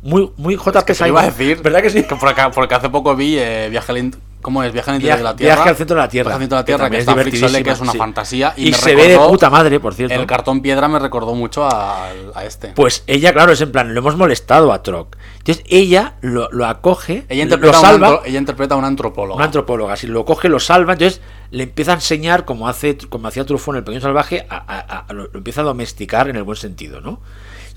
[0.05, 1.61] muy, muy JP Es que lo iba a decir.
[1.61, 2.05] ¿verdad que sí?
[2.19, 4.71] porque, porque hace poco vi eh, Viaje al ¿Cómo es?
[4.71, 5.55] Viaje al interior de la Tierra.
[5.55, 6.27] Viaje al centro de la Tierra.
[6.29, 7.97] Viaje al centro de la Tierra, que, divertidísima, Sole, que es una sí.
[7.97, 8.53] fantasía.
[8.55, 10.13] Y, me se ve de puta madre, por cierto.
[10.13, 12.67] El cartón piedra me recordó mucho a, a este.
[12.75, 15.15] Pues ella, claro, es en plan, lo hemos molestado a Troc.
[15.39, 18.87] Entonces ella lo, lo acoge, ella, lo interpreta una salva, antro- ella interpreta a una
[18.87, 19.35] antropóloga.
[19.37, 23.27] una antropóloga, si lo coge, lo salva, entonces le empieza a enseñar, como hace como
[23.27, 26.43] hacía Truffaut en El Pequeño Salvaje, a- a- lo, lo empieza a domesticar en el
[26.43, 27.19] buen sentido, ¿no?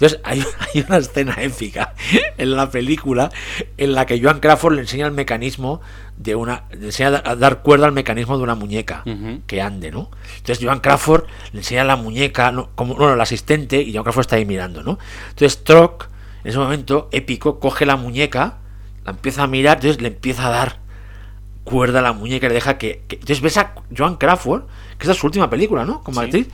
[0.00, 0.44] Entonces hay,
[0.74, 1.94] hay una escena épica
[2.36, 3.30] en la película
[3.76, 5.80] en la que Joan Crawford le enseña el mecanismo
[6.16, 6.64] de una.
[6.70, 9.02] le enseña a dar cuerda al mecanismo de una muñeca
[9.48, 10.08] que ande, ¿no?
[10.36, 12.70] Entonces Joan Crawford le enseña la muñeca, ¿no?
[12.76, 14.98] como bueno, el asistente, y Joan Crawford está ahí mirando, ¿no?
[15.30, 16.08] Entonces Troc,
[16.44, 18.58] en ese momento épico, coge la muñeca,
[19.04, 20.78] la empieza a mirar, entonces le empieza a dar
[21.64, 24.62] cuerda a la muñeca y le deja que, que- Entonces ves a Joan Crawford,
[24.96, 26.02] que esta es su última película, ¿no?
[26.04, 26.24] Como Sí.
[26.26, 26.48] actriz,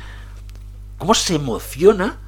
[0.99, 2.19] cómo se emociona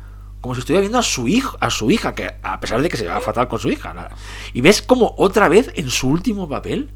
[0.46, 2.96] como si estuviera viendo a su hijo, a su hija, que a pesar de que
[2.96, 3.92] se lleva fatal con su hija.
[3.94, 4.10] la-
[4.54, 6.90] Y ves como otra vez en su último papel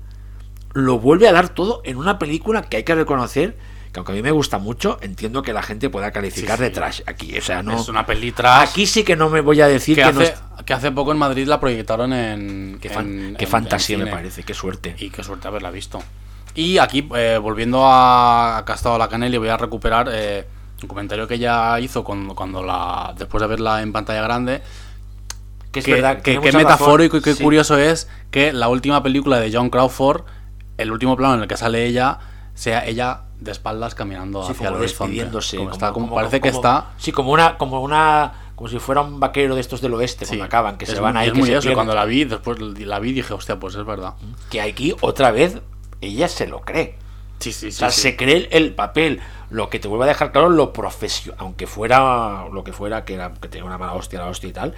[0.72, 3.56] lo vuelve a dar todo en una película que hay que reconocer
[3.92, 6.70] que aunque a mí me gusta mucho, entiendo que la gente pueda calificar Sí, de
[6.70, 7.36] trash aquí.
[7.36, 7.76] O sea, no.
[7.80, 10.20] Es una peli trash Aquí sí que no me voy a decir que, que, no
[10.20, 12.78] hace, es- que hace poco en Madrid la proyectaron en.
[12.80, 14.94] qué, fan- en- qué en- fantasía en me parece, qué suerte.
[14.98, 16.00] Y qué suerte haberla visto.
[16.54, 20.46] Y aquí, eh, volviendo a, a Castado la Canelli, voy a recuperar eh,
[20.82, 24.62] un comentario que ella hizo cuando, cuando la después de verla en pantalla grande.
[25.72, 26.62] Que es que, verdad, que- qué razón.
[26.62, 27.42] metafórico y qué Sí.
[27.44, 30.22] curioso es que la última película de John Crawford,
[30.78, 32.18] el último plano en el que sale ella,
[32.54, 35.16] sea ella de espaldas caminando Sí, hacia el horizonte.
[35.30, 36.86] Como como- está- como como- parece que está.
[36.98, 38.32] Sí, como una, como una.
[38.56, 41.00] Como si fuera un vaquero de estos del oeste, Sí, cuando acaban, que es se
[41.00, 41.28] van ahí.
[41.28, 43.74] es que muy se eso, cuando la vi, después la vi y dije, hostia, pues
[43.74, 44.14] es verdad.
[44.50, 45.62] Que aquí, otra vez,
[46.02, 46.98] ella se lo cree.
[47.40, 47.76] Sí, sí, O sí.
[47.78, 48.00] sea, sí.
[48.02, 49.20] se cree el, el papel.
[49.50, 51.36] Lo que te vuelve a dejar claro lo profesional.
[51.40, 54.52] Aunque fuera lo que fuera, que, era, que tenía una mala hostia la hostia y
[54.52, 54.74] tal.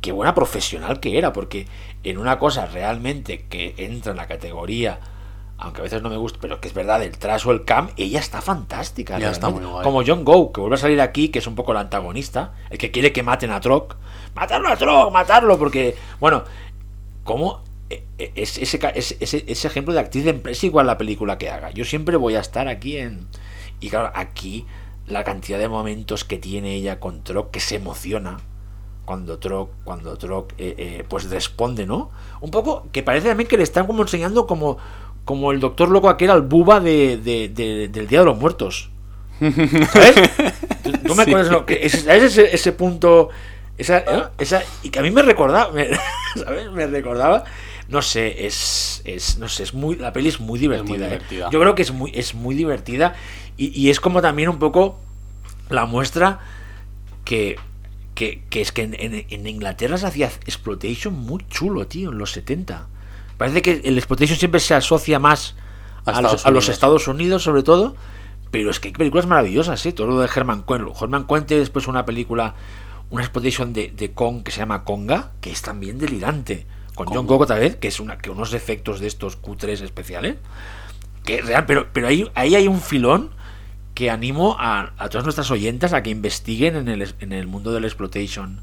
[0.00, 1.32] Qué buena profesional que era.
[1.32, 1.66] Porque
[2.04, 5.00] en una cosa realmente que entra en la categoría.
[5.58, 7.90] Aunque a veces no me gusta, pero que es verdad, el trash o el cam,
[7.96, 9.16] ella está fantástica.
[9.16, 9.66] Ella está realmente.
[9.66, 9.84] muy guay.
[9.84, 12.78] Como John Go, que vuelve a salir aquí, que es un poco el antagonista, el
[12.78, 13.94] que quiere que maten a Troc.
[14.34, 15.12] ¡Matarlo a Troc!
[15.12, 15.58] ¡Matarlo!
[15.58, 16.42] Porque, bueno,
[17.22, 17.62] como
[18.18, 21.70] ese, ca- ese, ese- ese ejemplo de actriz de empresa igual la película que haga.
[21.70, 23.26] Yo siempre voy a estar aquí en...
[23.80, 24.66] Y claro, aquí
[25.06, 28.38] la cantidad de momentos que tiene ella con Troc que se emociona
[29.04, 32.10] cuando Troc, cuando Troc eh, eh, pues responde, ¿no?
[32.40, 34.78] Un poco que parece también que le están como enseñando como,
[35.24, 38.90] como el doctor loco aquel al buba de, de- de- del Día de los Muertos.
[39.40, 40.14] ¿Sabes?
[40.84, 41.30] ¿Tú, tú me Sí.
[41.30, 43.28] acuerdas lo que es, ¿sabes ese, ese punto?
[43.76, 44.22] Esa, ¿eh?
[44.38, 45.88] esa, y que a mí me recordaba, me,
[46.36, 46.70] ¿sabes?
[46.70, 47.42] Me recordaba,
[47.92, 51.06] no sé, es, es, no sé, es muy, la peli es muy divertida.
[51.06, 51.10] ¿eh?
[51.10, 51.50] divertida.
[51.50, 53.14] Yo creo que es muy, es muy divertida
[53.56, 54.98] y, y es como también un poco
[55.68, 56.40] la muestra
[57.24, 57.56] que,
[58.14, 62.18] que, que es que en, en- en Inglaterra se hacía exploitation muy chulo, tío, en
[62.18, 62.88] los 70.
[63.36, 65.54] Parece que el exploitation siempre se asocia más
[66.04, 66.68] A a, los, Estados a los Unidos.
[66.74, 67.94] Estados Unidos, sobre todo.
[68.50, 69.92] Pero es que hay películas maravillosas, ¿eh?
[69.92, 70.86] Todo lo de Herman Cohen.
[71.00, 72.54] Herman Cohen tiene después una película,
[73.10, 76.66] una exploitation de, de Kong que se llama Conga, que es también delirante.
[76.94, 80.36] Con John Coco otra vez, que es una, que unos efectos de estos Q3 especiales.
[81.24, 83.30] Que es real, pero, pero ahí, ahí hay un filón
[83.94, 87.72] que animo a, a todas nuestras oyentas a que investiguen en el, en el mundo
[87.72, 88.60] del exploitation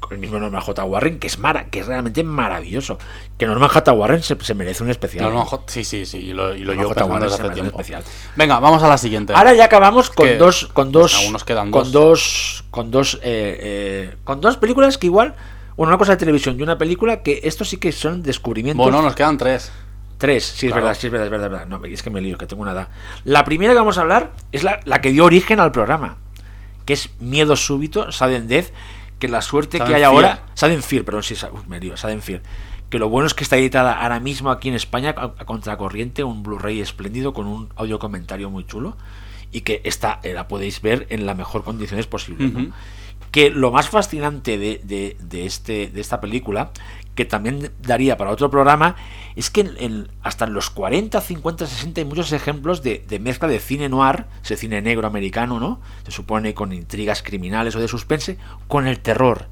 [0.00, 0.82] con el mismo Norman J.
[0.84, 2.98] Warren, que es, mara, que es realmente maravilloso.
[3.36, 3.92] Que Norman J.
[3.92, 5.24] Warren se, se merece un especial.
[5.26, 7.26] Norman Hot- sí, sí, sí, y lo, y lo llevo J.
[7.26, 7.70] hace tiempo.
[7.78, 8.02] especial.
[8.34, 9.34] Venga, vamos a la siguiente.
[9.34, 11.92] Ahora ya acabamos con Que- dos, con dos, aún nos quedan con dos.
[11.92, 15.34] dos, con dos, eh, eh, con dos películas que igual,
[15.80, 18.84] bueno, una cosa de televisión y una película que estos sí que son descubrimientos.
[18.84, 19.72] Bueno, nos quedan tres.
[20.18, 21.66] Tres, sí, es verdad, sí, es verdad, es verdad, es verdad.
[21.68, 22.88] No, es que me lío, que tengo una edad.
[23.24, 26.18] La primera que vamos a hablar es la, la que dio origen al programa,
[26.84, 28.66] que es Miedo Súbito, Sudden Death,
[29.18, 30.12] que la suerte Sudden que hay Fear.
[30.12, 30.42] ahora...
[30.52, 32.42] Sudden Fear, perdón, sí, uf, me lío, Sudden Fear.
[32.90, 36.24] Que lo bueno es que está editada ahora mismo aquí en España a, a contracorriente,
[36.24, 38.98] un Blu-ray espléndido con un audio comentario muy chulo
[39.50, 42.48] y que esta eh, la podéis ver en la mejor condiciones posible.
[42.48, 42.70] ¿no?
[43.30, 46.70] Que lo más fascinante de, de- de este, de esta película,
[47.14, 48.96] que también daría para otro programa,
[49.36, 53.46] es que en- hasta en los 40, 50, 60 hay muchos ejemplos de, de mezcla
[53.48, 55.80] de cine noir, ese cine negro americano, ¿no?
[56.04, 58.36] Se supone con intrigas criminales o de suspense,
[58.68, 59.46] con el terror.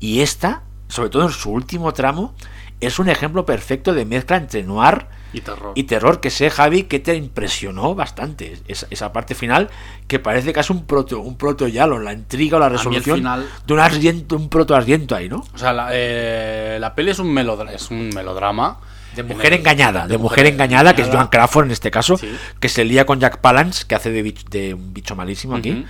[0.00, 2.34] Y esta, sobre todo en su último tramo,
[2.80, 5.72] es un ejemplo perfecto de mezcla entre noir Y terror.
[5.74, 8.58] y terror que sé, Javi, que te impresionó bastante.
[8.68, 9.70] Esa, esa parte final
[10.06, 13.72] que parece casi un proto, un proto yalo, la intriga o la resolución final- de
[13.74, 15.44] un ardiento, un proto ardiento ahí, ¿no?
[15.54, 18.78] O sea, la, eh, la peli es un, melodra- es un melodrama.
[19.16, 22.34] De mujer engañada, de, mujer engañada, que es Joan Crawford en este caso, Sí.
[22.60, 25.84] que se lía con Jack Palance, que hace de, bich- de un bicho malísimo aquí.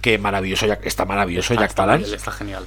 [0.00, 2.14] Que maravilloso, Jack- está maravilloso Ah, Jack está, Palance.
[2.16, 2.66] está genial.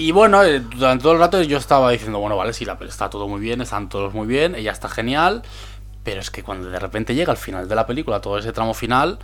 [0.00, 3.10] Y bueno, eh, durante todo el rato yo estaba diciendo, bueno, vale, sí, la está
[3.10, 5.42] todo muy bien, están todos muy bien, ella está genial,
[6.04, 8.72] Pero es que cuando de repente llega al final de la película, todo ese tramo
[8.72, 9.18] final,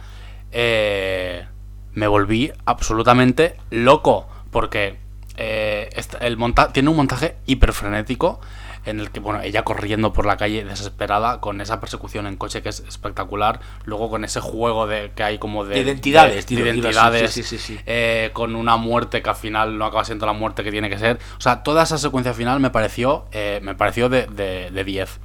[0.53, 1.47] eh,
[1.95, 4.29] me volví absolutamente loco.
[4.51, 4.99] Porque
[5.39, 5.89] eh,
[6.20, 8.41] el monta tiene un montaje hiperfrenético
[8.87, 12.62] en el que, bueno, ella corriendo por la calle desesperada con esa persecución en coche
[12.62, 13.61] que es espectacular.
[13.84, 17.43] Luego con ese juego de que hay como de, De identidades, de- de identidades, sí,
[17.43, 20.70] sí, sí, eh, con una muerte que al final no acaba siendo la muerte que
[20.70, 21.18] tiene que ser.
[21.37, 25.20] O sea, toda esa secuencia final me pareció, eh, me pareció de, de, de 10.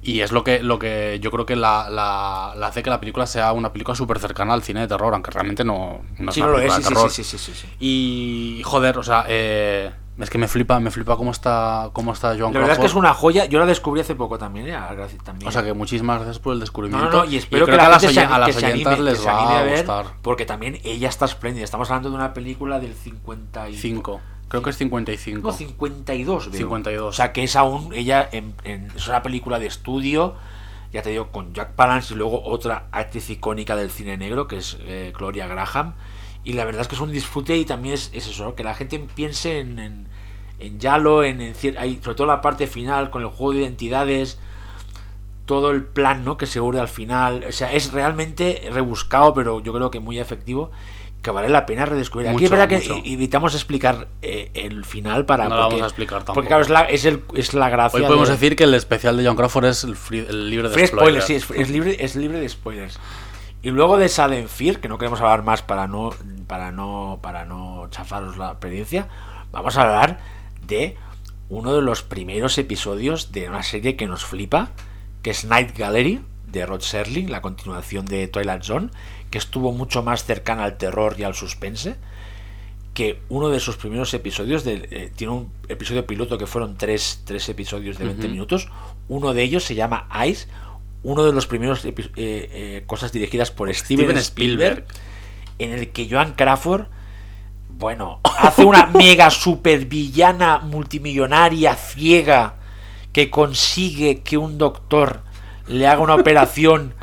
[0.00, 3.00] Y es lo que, lo que yo creo que la, la- la hace que la
[3.00, 6.34] película sea una película súper cercana al cine de terror, aunque realmente no, no es
[6.36, 7.10] Sí, una no lo es, película sí, de sí, terror.
[7.10, 7.68] sí, sí, sí, sí, sí.
[7.80, 12.36] Y joder, o sea, eh, es que me flipa, me flipa cómo está, cómo está
[12.38, 13.44] Joan La verdad es que es una joya.
[13.46, 14.72] Yo la descubrí hace poco también, ¿eh?
[14.92, 15.48] Gracias- también.
[15.48, 17.10] O sea que muchísimas gracias por el descubrimiento.
[17.10, 19.26] no, no, y espero que, la a las, a las que anime, oyentas que les
[19.26, 20.06] va a ver, gustar.
[20.22, 21.64] porque también ella está espléndida.
[21.64, 23.76] Estamos hablando de una película del 50 y...
[23.76, 24.20] 5.
[24.48, 25.46] Creo que es 55.
[25.46, 26.58] No, 52, veo.
[26.58, 27.08] 52.
[27.08, 30.34] O sea, que es aún ella en, en- es una película de estudio,
[30.90, 34.56] ya te digo, con Jack Palance y luego otra actriz icónica del cine negro, que
[34.56, 35.92] es eh, Gloria Graham.
[36.44, 38.54] Y la verdad es que es un disfrute y también es, es eso, ¿no?
[38.54, 40.06] que la gente piense en, en,
[40.60, 44.38] en Yalo, en, en ahí, sobre todo la parte final, con el juego de identidades,
[45.46, 46.36] todo el plan ¿no?
[46.36, 47.44] que se urde al final.
[47.48, 50.70] O sea, es realmente rebuscado, pero yo creo que muy efectivo.
[51.20, 52.28] Que vale la pena redescubrir.
[52.28, 55.48] Aquí es Mucho, verdad que evitamos explicar eh, el final para.
[55.48, 56.34] No lo porque, vamos a explicar tampoco.
[56.34, 57.98] Porque, claro, es la, es el, es la gracia.
[57.98, 60.68] Hoy podemos de- decir que el especial de John Crawford es el, free- el libre
[60.68, 61.24] de Free spoilers.
[61.24, 63.00] spoilers, sí, es, es libre, es libre de spoilers.
[63.62, 66.10] Y luego de Salem Fear, que no queremos hablar más para no,
[66.46, 69.08] para no, para no chafaros la experiencia,
[69.50, 70.20] vamos a hablar
[70.66, 70.96] de
[71.48, 74.70] uno de los primeros episodios de una serie que nos flipa,
[75.22, 78.90] que es Night Gallery, de Rod Serling, la continuación de Twilight Zone,
[79.30, 81.96] que estuvo mucho más cercana al terror y al suspense
[82.94, 87.22] que uno de sus primeros episodios de- eh, tiene un episodio piloto que fueron tres,
[87.24, 88.68] tres episodios de 20 minutos.
[89.08, 90.48] Uno de ellos se llama Ice,
[91.02, 95.00] uno de los primeros eh, eh, cosas dirigidas por Steven, Steven Spielberg, Spielberg.
[95.58, 96.86] en el que Joan Crawford,
[97.70, 102.54] bueno, hace una mega supervillana multimillonaria ciega
[103.12, 105.20] que consigue que un doctor
[105.66, 106.94] le haga una operación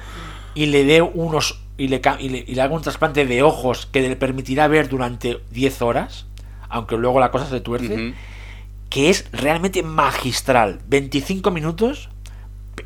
[0.53, 3.43] y le dé unos y le, ca- y le, y le haga un trasplante de
[3.43, 6.25] ojos que le permitirá ver durante 10 horas,
[6.69, 8.13] aunque luego la cosa se tuerce,
[8.89, 10.79] que es realmente magistral.
[10.87, 12.09] 25 minutos,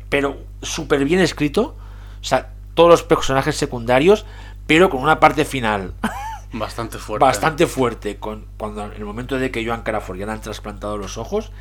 [0.08, 1.76] pero súper bien escrito.
[2.20, 4.24] O sea, todos los personajes secundarios,
[4.66, 5.92] pero con una parte final
[6.52, 7.24] Bastante fuerte.
[7.24, 8.16] bastante fuerte.
[8.18, 11.52] Con, cuando en el momento de que Joan Crawford ya le han trasplantado los ojos,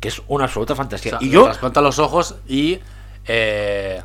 [0.00, 1.10] que es una absoluta O fantasía.
[1.12, 2.80] sea, y yo, trasplanta los ojos y
[3.26, 4.02] eh,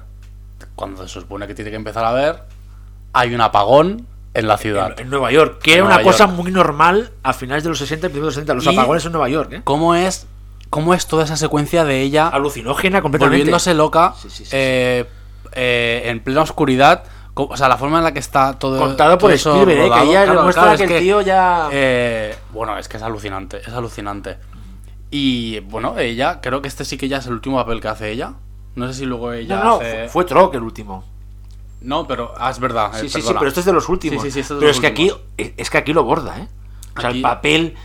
[0.76, 2.44] cuando se supone que tiene que empezar a ver,
[3.14, 4.06] hay un apagón
[4.36, 4.94] en la ciudad.
[4.98, 7.80] en, en Nueva York, que En era una cosa muy normal a finales de los
[7.80, 9.62] 60 y principios de los 70, los apagones en Nueva York, ¿eh?
[9.64, 10.28] ¿Cómo es,
[10.70, 13.40] ¿Cómo es toda esa secuencia de ella Alucinógena completamente.
[13.40, 15.06] volviéndose loca Sí, sí, sí, eh,
[15.54, 17.04] eh, en plena oscuridad?
[17.34, 18.78] O sea, la forma en la que está todo.
[18.78, 20.02] Contado por todo eso Spielberg, ¿eh?
[20.02, 21.70] que ya claro, demuestra claro, que el tío ya...
[21.72, 24.38] eh, bueno, es que es alucinante, es alucinante.
[25.10, 28.12] Y bueno, ella, creo que este sí que ya es el último papel que hace
[28.12, 28.34] ella.
[28.76, 31.04] No sé si luego ella no, no, hace- fue, fue Troc el último.
[31.82, 32.34] No, pero.
[32.38, 32.92] Ah, es verdad.
[32.96, 34.22] eh, Sí, sí, sí, pero este es de los últimos.
[34.22, 35.94] Sí, sí, sí, este es de pero los es que aquí es es que aquí
[35.94, 36.48] lo borda, ¿eh?
[36.98, 37.76] O sea, Aquí- el papel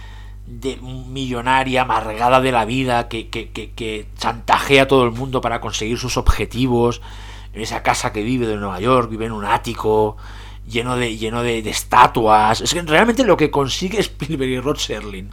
[0.47, 5.41] de millonaria, amargada de la vida, que, que, que, que chantajea a todo el mundo
[5.41, 7.01] para conseguir sus objetivos,
[7.53, 10.17] en esa casa que vive de Nueva York, vive en un ático,
[10.69, 12.61] lleno de, lleno de, de estatuas.
[12.61, 15.31] Es que realmente lo que consigue Spielberg y Rod Serling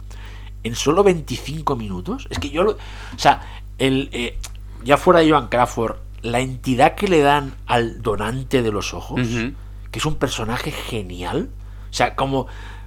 [0.62, 2.72] en solo 25 minutos, es que yo lo...
[2.72, 3.42] O sea,
[3.78, 4.38] el, eh,
[4.84, 9.20] ya fuera de Joan Crawford, la entidad que le dan al donante de los ojos,
[9.90, 11.50] que es un personaje genial.
[11.90, 12.46] O sea, como,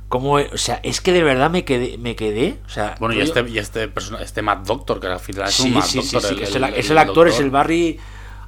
[0.10, 3.22] como, o sea, es que de verdad me quedé, me quedé, o sea, Bueno, y
[3.22, 6.14] este, y este, persona, este Mad Doctor, que al final es sí, un sí, sí,
[6.16, 6.36] Doctor.
[6.38, 8.00] sí, es el, es el actor, es el Barry,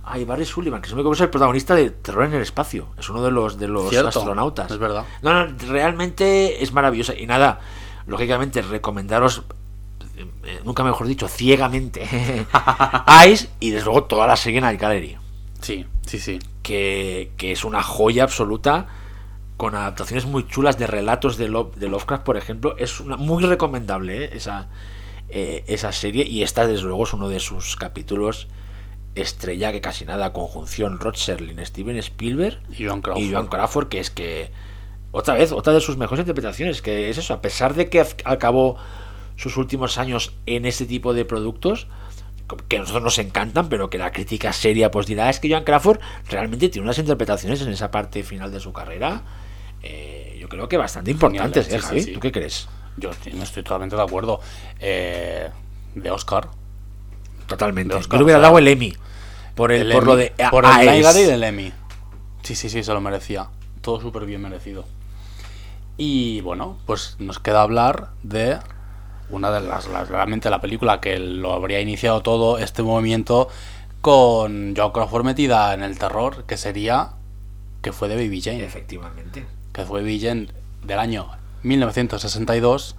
[0.04, 3.10] ay, Barry Sullivan, que se me es el protagonista de Terror en el espacio, es
[3.10, 4.70] uno de los de los Cierto, astronautas.
[4.70, 5.06] es verdad.
[5.22, 7.60] No, no, realmente es maravillosa y nada,
[8.06, 9.44] lógicamente recomendaros
[10.46, 12.04] eh, nunca mejor dicho, ciegamente
[13.28, 15.18] Ice y desde luego toda la serie Night Gallery
[15.62, 16.40] Sí, sí, sí.
[16.64, 18.88] que, que es una joya absoluta
[19.58, 22.76] con adaptaciones muy chulas de relatos de, Lo- de Lovecraft, por ejemplo.
[22.78, 24.30] Es una, muy recomendable ¿eh?
[24.34, 24.68] esa,
[25.30, 28.48] eh, esa serie y esta desde luego es uno de sus capítulos
[29.16, 33.24] estrella que casi nada, conjunción Rod Serling, Steven Spielberg Y Joan Crawford.
[33.24, 34.52] y Joan Crawford, que es que
[35.12, 38.78] otra vez, otra de sus mejores interpretaciones, que es eso, a pesar de que acabó
[39.36, 41.88] sus últimos años en este tipo de productos,
[42.68, 45.64] que a nosotros nos encantan, pero que la crítica seria pues dirá, es que Joan
[45.64, 46.00] Crawford
[46.30, 49.24] realmente tiene unas interpretaciones en esa parte final de su carrera,
[49.84, 52.06] eh, yo creo que bastante importantes, ¿eh, Javi?
[52.14, 52.68] ¿Tú qué crees?
[52.98, 54.40] Yo estoy, no estoy totalmente de acuerdo.
[54.80, 55.50] Eh,
[55.96, 56.50] de Oscar.
[57.48, 57.94] Totalmente.
[57.94, 58.94] De Oscar, Yo le hubiera o sea, dado el Emmy.
[59.56, 60.72] Por, el, El por Emmy- lo de A- por el.
[60.78, 61.74] Niagara y el Emmy.
[62.44, 63.50] Sí, sí, sí, se lo merecía.
[63.82, 64.86] Todo súper bien merecido.
[65.98, 68.60] Y bueno, pues nos queda hablar de
[69.30, 73.50] una de las, las- realmente la película que lo habría iniciado todo este movimiento
[74.02, 77.10] con Joan Crawford metida en el terror, que sería
[77.82, 79.46] que fue de Baby Jane, Efectivamente.
[79.78, 80.48] Que fue Jane
[80.84, 81.28] del año
[81.62, 82.96] 1962,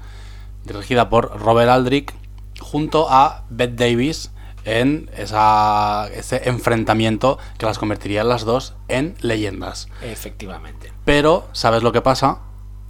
[0.64, 2.14] dirigida por Robert Aldrich,
[2.60, 4.30] junto a Bette Davis
[4.64, 9.88] en esa, ese enfrentamiento que las convertiría las dos en leyendas.
[10.02, 10.92] Efectivamente.
[11.04, 12.42] Pero, ¿sabes lo que pasa?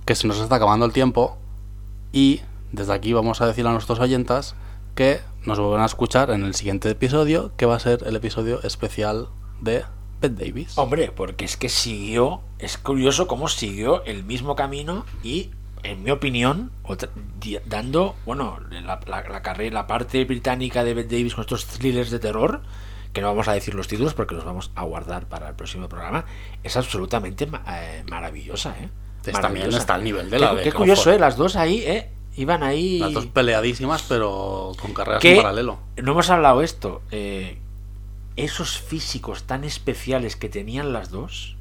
[0.05, 1.39] Que se nos está acabando el tiempo
[2.13, 4.55] y desde aquí vamos a decir a nuestros oyentas
[4.97, 8.63] que nos vuelvan a escuchar en el siguiente episodio, que va a ser el episodio
[8.65, 9.29] especial
[9.63, 9.85] de
[10.21, 10.77] Bette Davis.
[10.79, 15.51] Hombre, porque es que siguió, es curioso cómo siguió el mismo camino y,
[15.83, 17.11] en mi opinión, otra-
[17.67, 22.11] dando, bueno, la, la, la carrera, la parte británica de Bette Davis con estos thrillers
[22.11, 22.63] de terror,
[23.13, 25.89] que no vamos a decir los títulos porque los vamos a guardar para el próximo
[25.89, 26.25] programa,
[26.63, 28.89] es absolutamente ma- eh, maravillosa, ¿eh?
[29.43, 31.11] También está al nivel de Qué- la de Qué curioso.
[31.13, 31.19] ¿eh?
[31.19, 32.11] Las dos ahí, ¿eh?
[32.37, 32.99] Iban ahí...
[33.01, 35.79] Las dos peleadísimas, pero con carreras en paralelo.
[36.01, 37.59] no hemos hablado esto eh,
[38.45, 41.57] esos físicos tan especiales que tenían las dos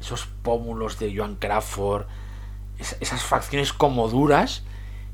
[0.00, 2.04] esos pómulos de Joan Crawford
[2.78, 4.62] es- esas facciones como duras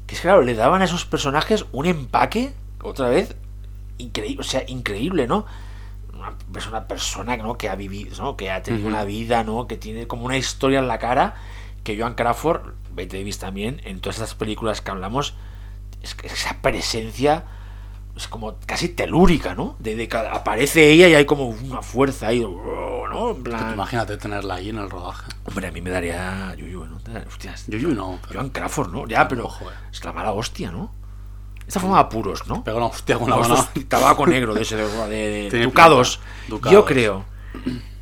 [0.07, 2.53] que es claro le daban a esos personajes un empaque
[2.83, 3.37] otra vez
[3.99, 5.47] increíble o sea increíble no
[6.15, 7.57] una, es una persona ¿no?
[7.57, 8.37] que ha vivido ¿no?
[8.37, 11.37] que ha tenido una vida no que tiene como una historia en la cara
[11.85, 15.35] que Joan Crawford Bette Davis también en todas estas películas que hablamos
[16.03, 17.45] es que esa presencia
[18.17, 19.77] es como casi telúrica, ¿no?
[19.79, 23.31] De, de aparece ella y hay como una fuerza ahí, ¿no?
[23.31, 25.31] En plan, Imagínate tenerla ahí en el rodaje.
[25.45, 26.99] hombre, a mí me daría yuyu, ¿no?
[27.27, 29.07] Hostias, Yuyu no, pero Joan Crawford, ¿no?
[29.07, 29.51] Ya, pero
[29.91, 30.93] es la mala hostia, ¿no?
[31.67, 32.65] Esta forma de apuros, ¿no?
[32.65, 33.67] pega una hostia con la mano.
[33.89, 36.21] tabaco negro de ese de, de- de ducados.
[36.49, 36.73] Ducados.
[36.73, 37.25] Yo creo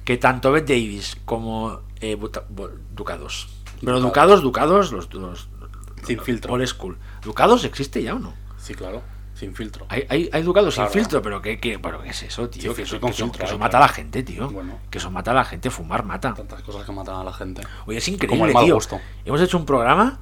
[0.04, 3.48] que tanto Bette Davis como eh, Buta- Bu- ducados.
[3.84, 5.48] Pero ducados, ducados, los, los
[6.04, 6.54] Sin filtro.
[6.54, 6.98] old school.
[7.22, 8.32] ¿Ducados existe ya o no?
[8.58, 9.02] Sí, claro,
[9.41, 9.86] sin filtro.
[9.88, 10.91] Hay, hay, hay ducados Claro.
[10.93, 12.74] sin filtro, pero ¿qué, qué, pero ¿qué es eso, tío?
[12.74, 14.49] Que eso, con que eso- filtro que eso hay, mata a la gente, tío.
[14.51, 14.74] Bueno.
[14.91, 16.34] Que eso mata a la gente, fumar mata.
[16.34, 17.62] Tantas cosas que matan a la gente.
[17.86, 18.74] Oye, es Como increíble, el mal tío.
[18.76, 19.01] gusto.
[19.24, 20.20] Hemos hecho un programa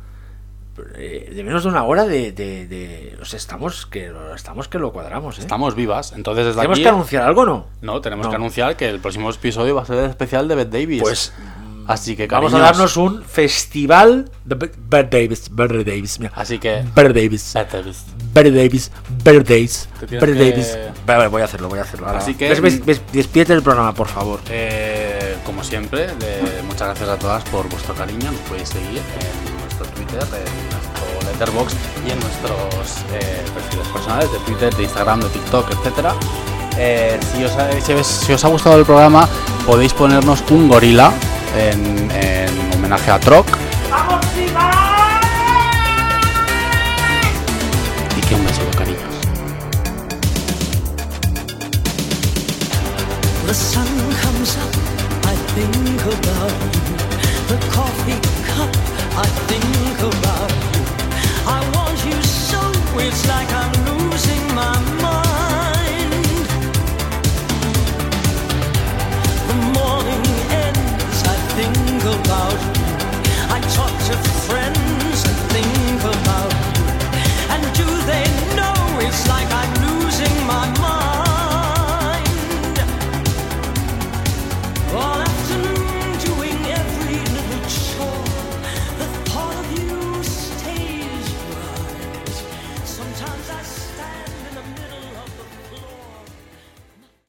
[0.94, 2.30] eh, de menos de una hora de...
[2.32, 5.40] de, de- o sea, estamos que, lo- estamos que lo cuadramos, ¿eh?
[5.40, 6.84] Estamos vivas, entonces desde ¿Tenemos aquí...
[6.84, 7.66] que anunciar algo o no?
[7.82, 8.30] No, tenemos No.
[8.30, 11.02] que anunciar que el próximo episodio va a ser el especial de Bette Davis.
[11.02, 11.32] Pues
[11.88, 15.48] Así que vamos a darnos un festival de Bette Davis.
[15.50, 16.32] Bette Davis, mira.
[16.36, 16.84] Así que...
[16.94, 17.54] Bette Davis.
[17.54, 18.90] Bette Davis.
[19.24, 19.88] Bette Davis.
[20.02, 20.66] Bette Davis.
[20.66, 20.88] Que-.
[21.06, 22.06] Vale, voy a hacerlo, voy a hacerlo.
[22.06, 22.18] ahora.
[22.18, 24.38] Así que- ves, despídete del programa, por favor.
[24.50, 28.30] Eh, como siempre, de- muchas gracias a todas por vuestro cariño.
[28.30, 31.76] Nos podéis seguir en nuestro Twitter, en nuestro Letterboxd
[32.06, 36.10] y en nuestros eh, perfiles personales de Twitter, de Instagram, de TikTok, etc.
[37.34, 39.26] si, os ha, si os- si os ha gustado el programa,
[39.66, 41.12] podéis ponernos un gorila
[41.56, 43.46] en, en homenaje a Troc.
[48.16, 49.14] Y que un beso cariños.
[53.46, 53.86] The sun
[54.22, 54.74] comes up,
[55.24, 56.96] I think about you.
[57.48, 58.70] The coffee cup,
[59.16, 60.84] I think about you.
[61.46, 62.60] I want you so,
[62.98, 63.77] it's like I'm